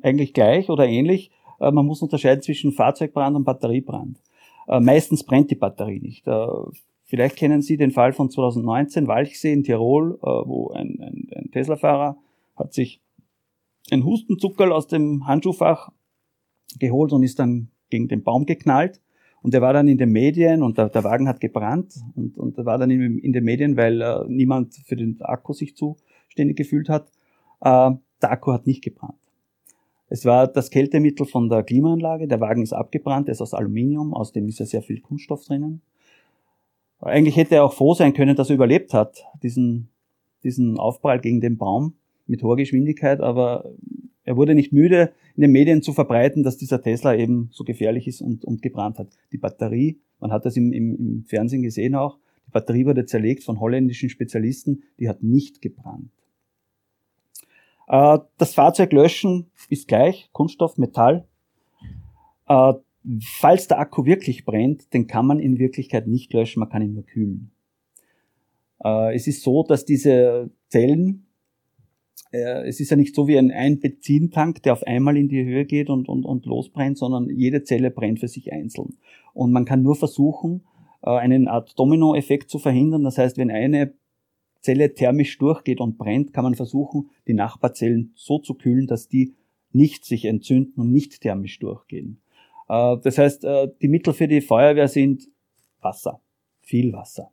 [0.01, 1.31] eigentlich gleich oder ähnlich.
[1.59, 4.21] Äh, man muss unterscheiden zwischen Fahrzeugbrand und Batteriebrand.
[4.67, 6.25] Äh, meistens brennt die Batterie nicht.
[7.07, 12.17] Vielleicht kennen Sie den Fall von 2019, Walchsee in Tirol, wo ein, ein, ein Tesla-Fahrer
[12.55, 12.99] hat sich
[13.91, 15.89] ein Hustenzuckerl aus dem Handschuhfach
[16.79, 19.01] geholt und ist dann gegen den Baum geknallt.
[19.41, 22.57] Und der war dann in den Medien und der, der Wagen hat gebrannt und, und
[22.57, 26.57] der war dann in, in den Medien, weil äh, niemand für den Akku sich zuständig
[26.57, 27.11] gefühlt hat.
[27.61, 29.19] Äh, der Akku hat nicht gebrannt.
[30.07, 32.27] Es war das Kältemittel von der Klimaanlage.
[32.27, 35.45] Der Wagen ist abgebrannt, er ist aus Aluminium, aus dem ist ja sehr viel Kunststoff
[35.45, 35.81] drinnen.
[36.99, 39.89] Eigentlich hätte er auch froh sein können, dass er überlebt hat, diesen,
[40.43, 41.93] diesen Aufprall gegen den Baum
[42.27, 43.71] mit hoher Geschwindigkeit, aber
[44.23, 48.07] er wurde nicht müde, in den Medien zu verbreiten, dass dieser Tesla eben so gefährlich
[48.07, 49.09] ist und, und gebrannt hat.
[49.31, 52.17] Die Batterie, man hat das im, im, im Fernsehen gesehen auch,
[52.47, 56.11] die Batterie wurde zerlegt von holländischen Spezialisten, die hat nicht gebrannt.
[57.87, 61.27] Äh, das Fahrzeug löschen ist gleich, Kunststoff, Metall.
[62.47, 62.73] Äh,
[63.21, 66.93] falls der Akku wirklich brennt, den kann man in Wirklichkeit nicht löschen, man kann ihn
[66.93, 67.51] nur kühlen.
[68.83, 71.24] Äh, es ist so, dass diese Zellen,
[72.35, 75.65] es ist ja nicht so wie ein, ein Benzintank, der auf einmal in die Höhe
[75.65, 78.97] geht und, und, und losbrennt, sondern jede Zelle brennt für sich einzeln.
[79.33, 80.63] Und man kann nur versuchen,
[81.01, 83.03] äh, einen Art Dominoeffekt zu verhindern.
[83.03, 83.93] Das heißt, wenn eine
[84.61, 89.33] Zelle thermisch durchgeht und brennt, kann man versuchen, die Nachbarzellen so zu kühlen, dass die
[89.71, 92.21] nicht sich entzünden und nicht thermisch durchgehen.
[92.67, 95.27] Äh, das heißt, äh, die Mittel für die Feuerwehr sind
[95.81, 96.21] Wasser,
[96.61, 97.31] viel Wasser.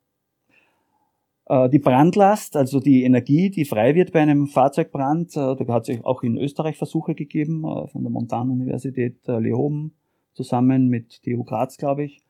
[1.47, 6.05] Äh, die Brandlast, also die Energie, die frei wird bei einem Fahrzeugbrand, da hat es
[6.05, 9.95] auch in Österreich Versuche gegeben, von der Montanuniversität Leoben
[10.35, 12.23] zusammen mit TU Graz, glaube ich.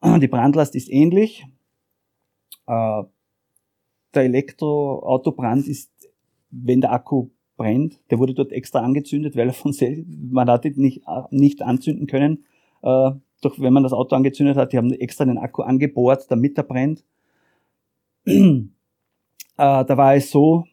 [0.20, 1.44] Die Brandlast ist ähnlich.
[2.68, 3.08] Der
[4.14, 5.90] Elektroautobrand ist,
[6.50, 8.00] wenn der Akku brennt.
[8.10, 12.06] Der wurde dort extra angezündet, weil er von selbst, man hat ihn nicht, nicht anzünden
[12.06, 12.44] können.
[12.82, 13.12] Äh,
[13.42, 16.64] doch wenn man das Auto angezündet hat, die haben extra den Akku angebohrt, damit er
[16.64, 17.04] brennt.
[18.26, 18.68] äh,
[19.56, 20.64] da war es so,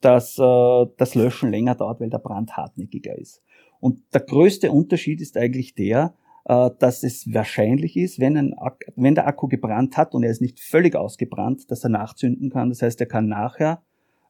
[0.00, 3.42] dass äh, das Löschen länger dauert, weil der Brand hartnäckiger ist.
[3.80, 6.14] Und der größte Unterschied ist eigentlich der,
[6.44, 8.54] äh, dass es wahrscheinlich ist, wenn, ein,
[8.96, 12.70] wenn der Akku gebrannt hat und er ist nicht völlig ausgebrannt, dass er nachzünden kann.
[12.70, 13.82] Das heißt, er kann nachher,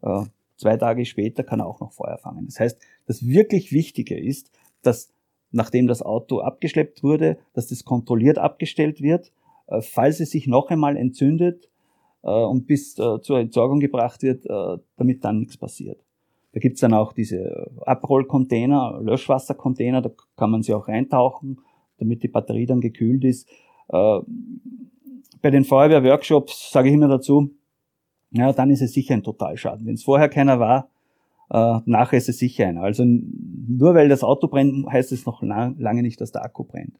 [0.02, 0.24] äh,
[0.60, 2.44] Zwei Tage später kann er auch noch Feuer fangen.
[2.44, 4.50] Das heißt, das wirklich Wichtige ist,
[4.82, 5.10] dass
[5.52, 9.32] nachdem das Auto abgeschleppt wurde, dass das kontrolliert abgestellt wird,
[9.68, 11.69] äh, falls es sich noch einmal entzündet
[12.22, 14.46] und bis äh, zur Entsorgung gebracht wird,
[14.96, 16.04] damit dann nichts passiert.
[16.52, 21.60] Da gibt's dann auch diese Abrollcontainer, Löschwassercontainer, da kann man sie auch reintauchen,
[21.98, 23.48] damit die Batterie dann gekühlt ist.
[23.88, 24.22] Bei
[25.44, 27.50] den Feuerwehrworkshops sage ich immer dazu,
[28.32, 29.86] ja, dann ist es sicher ein Totalschaden.
[29.86, 30.88] Wenn es vorher keiner war,
[31.50, 32.82] äh, nachher ist es sicher einer.
[32.82, 36.64] Also nur weil das Auto brennt, heißt es noch lang, lange nicht, dass der Akku
[36.64, 36.98] brennt.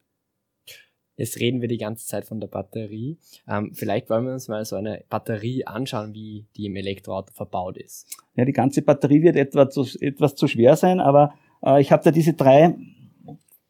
[1.21, 3.19] Jetzt reden wir die ganze Zeit von der Batterie.
[3.47, 7.77] Ähm, vielleicht wollen wir uns mal so eine Batterie anschauen, wie die im Elektroauto verbaut
[7.77, 8.07] ist.
[8.37, 12.03] Ja, die ganze Batterie wird etwa zu, etwas zu schwer sein, aber äh, ich habe
[12.03, 12.75] da diese drei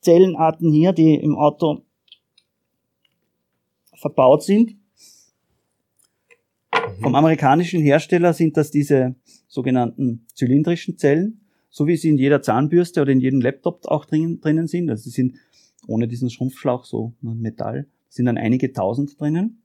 [0.01, 1.83] Zellenarten hier, die im Auto
[3.97, 4.77] verbaut sind.
[7.03, 9.17] Vom amerikanischen Hersteller sind das diese
[9.49, 14.41] sogenannten zylindrischen Zellen, so wie sie in jeder Zahnbürste oder in jedem Laptop auch drin,
[14.41, 14.89] drinnen sind.
[14.89, 15.35] Also sie sind
[15.87, 19.63] ohne diesen Schrumpfschlauch so Metall, sind dann einige tausend drinnen.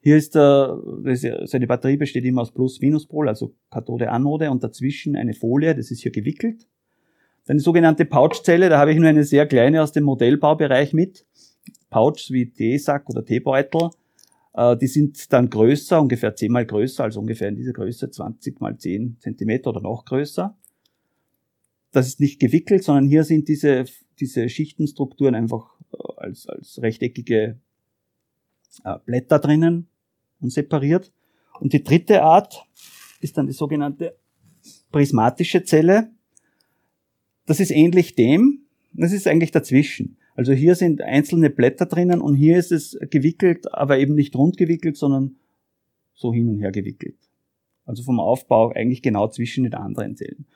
[0.00, 5.16] Hier ist der, also die Batterie besteht immer aus Plus-Minuspol, also Kathode, Anode und dazwischen
[5.16, 6.68] eine Folie, das ist hier gewickelt.
[7.46, 11.24] Dann die sogenannte Pouchzelle, da habe ich nur eine sehr kleine aus dem Modellbaubereich mit.
[11.90, 13.90] Pouch wie Teesack oder Teebeutel.
[14.54, 18.76] Äh, die sind dann größer, ungefähr zehnmal größer, also ungefähr in dieser Größe 20 mal
[18.76, 20.56] 10 Zentimeter oder noch größer.
[21.92, 23.84] Das ist nicht gewickelt, sondern hier sind diese,
[24.20, 27.58] diese Schichtenstrukturen einfach äh, als, als rechteckige
[28.84, 29.88] äh, Blätter drinnen
[30.40, 31.12] und separiert.
[31.60, 32.64] Und die dritte Art
[33.20, 34.16] ist dann die sogenannte
[34.92, 36.10] prismatische Zelle.
[37.46, 40.16] Das ist ähnlich dem, das ist eigentlich dazwischen.
[40.34, 44.58] Also hier sind einzelne Blätter drinnen und hier ist es gewickelt, aber eben nicht rund
[44.58, 45.36] gewickelt, sondern
[46.14, 47.16] so hin und her gewickelt.
[47.86, 50.46] Also vom Aufbau eigentlich genau zwischen den anderen Zellen.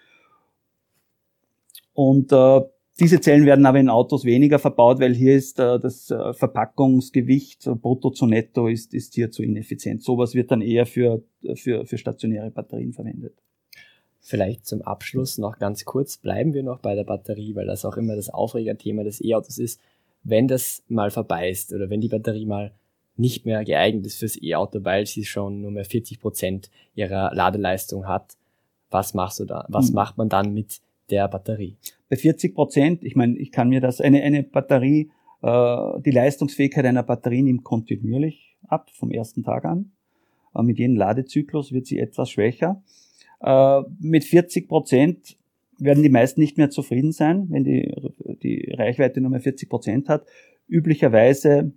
[1.95, 2.61] Und äh,
[3.01, 7.67] diese Zellen werden aber in Autos weniger verbaut, weil hier ist äh, das äh, Verpackungsgewicht
[7.67, 10.03] äh, brutto zu netto ist, ist hier zu ineffizient.
[10.03, 11.23] Sowas wird dann eher für,
[11.55, 13.35] für, für stationäre Batterien verwendet.
[14.21, 17.97] Vielleicht zum Abschluss noch ganz kurz, bleiben wir noch bei der Batterie, weil das auch
[17.97, 19.81] immer das Aufregerthema des E-Autos ist.
[20.23, 22.73] Wenn das mal vorbei ist oder wenn die Batterie mal
[23.17, 28.07] nicht mehr geeignet ist fürs E-Auto, weil sie schon nur mehr 40 Prozent ihrer Ladeleistung
[28.07, 28.37] hat,
[28.91, 29.65] was machst du da?
[29.69, 29.95] Was hm.
[29.95, 30.81] macht man dann mit
[31.11, 31.77] der Batterie?
[32.09, 35.11] Bei 40 Prozent, ich meine, ich kann mir das, eine, eine Batterie,
[35.43, 39.93] äh, die Leistungsfähigkeit einer Batterie nimmt kontinuierlich ab, vom ersten Tag an.
[40.55, 42.83] Äh, mit jedem Ladezyklus wird sie etwas schwächer.
[43.41, 45.37] Äh, mit 40 Prozent
[45.79, 47.91] werden die meisten nicht mehr zufrieden sein, wenn die,
[48.43, 50.27] die Reichweite nur mehr 40 Prozent hat.
[50.69, 51.73] Üblicherweise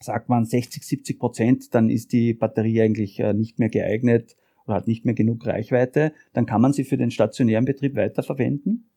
[0.00, 4.36] sagt man 60, 70 Prozent, dann ist die Batterie eigentlich äh, nicht mehr geeignet
[4.66, 6.12] oder hat nicht mehr genug Reichweite.
[6.32, 8.90] Dann kann man sie für den stationären Betrieb weiterverwenden.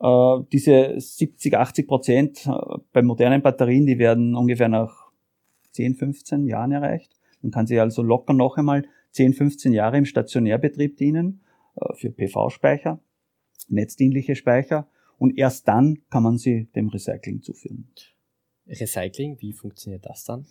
[0.00, 2.50] Äh, diese 70, 80 Prozent
[2.92, 5.10] bei modernen Batterien, die werden ungefähr nach
[5.72, 7.12] 10, 15 Jahren erreicht.
[7.42, 11.40] Man kann sie also locker noch einmal 10, 15 Jahre im Stationärbetrieb dienen
[11.76, 13.00] äh, für PV-Speicher,
[13.68, 14.88] netzdienliche Speicher
[15.18, 17.88] und erst dann kann man sie dem Recycling zuführen.
[18.66, 20.46] Recycling, wie funktioniert das dann?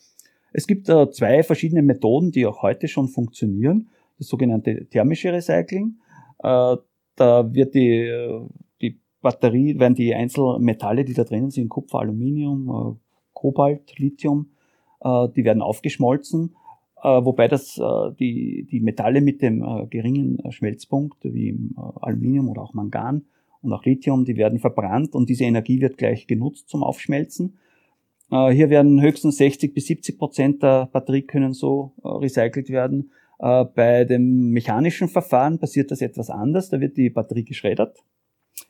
[0.54, 3.90] Es gibt äh, zwei verschiedene Methoden, die auch heute schon funktionieren.
[4.18, 5.98] Das sogenannte thermische Recycling.
[6.40, 6.78] Äh,
[7.16, 8.12] da wird die,
[8.82, 13.00] die Batterie werden die Einzelmetalle, die da drinnen sind, Kupfer, Aluminium, äh,
[13.34, 14.52] Kobalt, Lithium,
[15.02, 16.56] äh, die werden aufgeschmolzen,
[17.04, 21.56] äh, wobei das äh, die, die Metalle mit dem äh, geringen Schmelzpunkt, wie äh,
[22.02, 23.26] Aluminium oder auch Mangan
[23.62, 27.58] und auch Lithium, die werden verbrannt und diese Energie wird gleich genutzt zum Aufschmelzen.
[28.32, 33.12] Äh, hier werden höchstens 60 bis 70 Prozent der Batterie können so äh, recycelt werden.
[33.44, 36.70] Äh, bei dem mechanischen Verfahren passiert das etwas anders.
[36.70, 37.98] Da wird die Batterie geschreddert.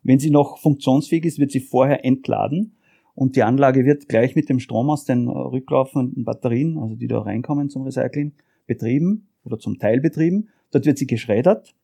[0.01, 2.77] Wenn sie noch funktionsfähig ist, wird sie vorher entladen
[3.13, 7.19] und die Anlage wird gleich mit dem Strom aus den rücklaufenden Batterien, also die da
[7.19, 8.33] reinkommen zum Recycling,
[8.65, 10.49] betrieben oder zum Teil betrieben.
[10.71, 11.75] Dort wird sie geschreddert.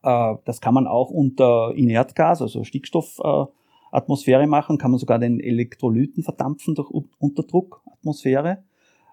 [0.00, 3.20] Das kann man auch unter Inertgas, also Stickstoff,
[3.90, 8.62] Atmosphäre machen, kann man sogar den Elektrolyten verdampfen durch Unterdruckatmosphäre.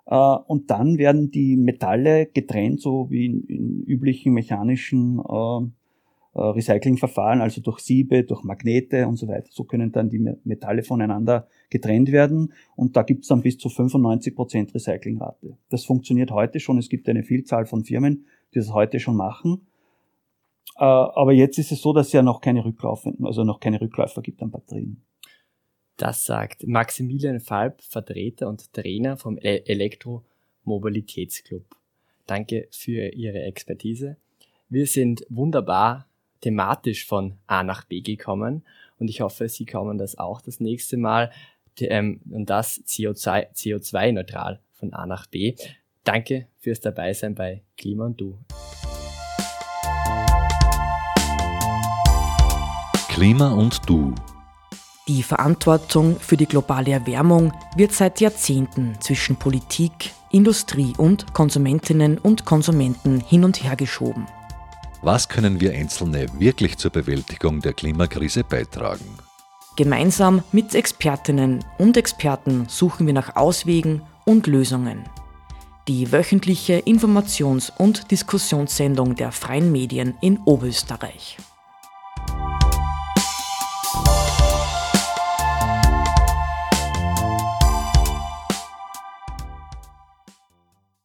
[0.06, 6.42] Äh, und dann werden die Metalle getrennt, so wie in, in üblichen mechanischen äh, äh,
[6.42, 9.48] Recyclingverfahren, also durch Siebe, durch Magnete und so weiter.
[9.52, 13.70] So können dann die Metalle voneinander getrennt werden und da gibt es dann bis zu
[13.70, 15.58] 95% Recyclingrate.
[15.70, 16.78] Das funktioniert heute schon.
[16.78, 19.68] Es gibt eine Vielzahl von Firmen, die das heute schon machen.
[20.78, 24.22] Aber jetzt ist es so, dass es ja noch keine Rücklaufenden, also noch keine Rückläufer
[24.22, 25.05] gibt an Batterien.
[25.98, 31.64] Das sagt Maximilian Falb, Vertreter und Trainer vom e- Elektromobilitätsclub.
[32.28, 34.18] Danke für Ihre Expertise.
[34.68, 36.08] Wir sind wunderbar
[36.42, 38.66] thematisch von A nach B gekommen
[39.00, 41.32] und ich hoffe, Sie kommen das auch das nächste Mal
[41.80, 45.56] ähm, und das CO2-neutral von A nach B.
[46.04, 48.38] Danke fürs Dabeisein bei Klima und Du.
[53.08, 54.14] Klima und Du.
[55.08, 62.46] Die Verantwortung für die globale Erwärmung wird seit Jahrzehnten zwischen Politik, Industrie und Konsumentinnen und
[62.46, 64.26] Konsumenten hin und her geschoben.
[65.04, 69.06] Was können wir Einzelne wirklich zur Bewältigung der Klimakrise beitragen?
[69.76, 75.04] Gemeinsam mit Expertinnen und Experten suchen wir nach Auswegen und Lösungen.
[75.88, 81.38] Die wöchentliche Informations- und Diskussionssendung der freien Medien in Oberösterreich.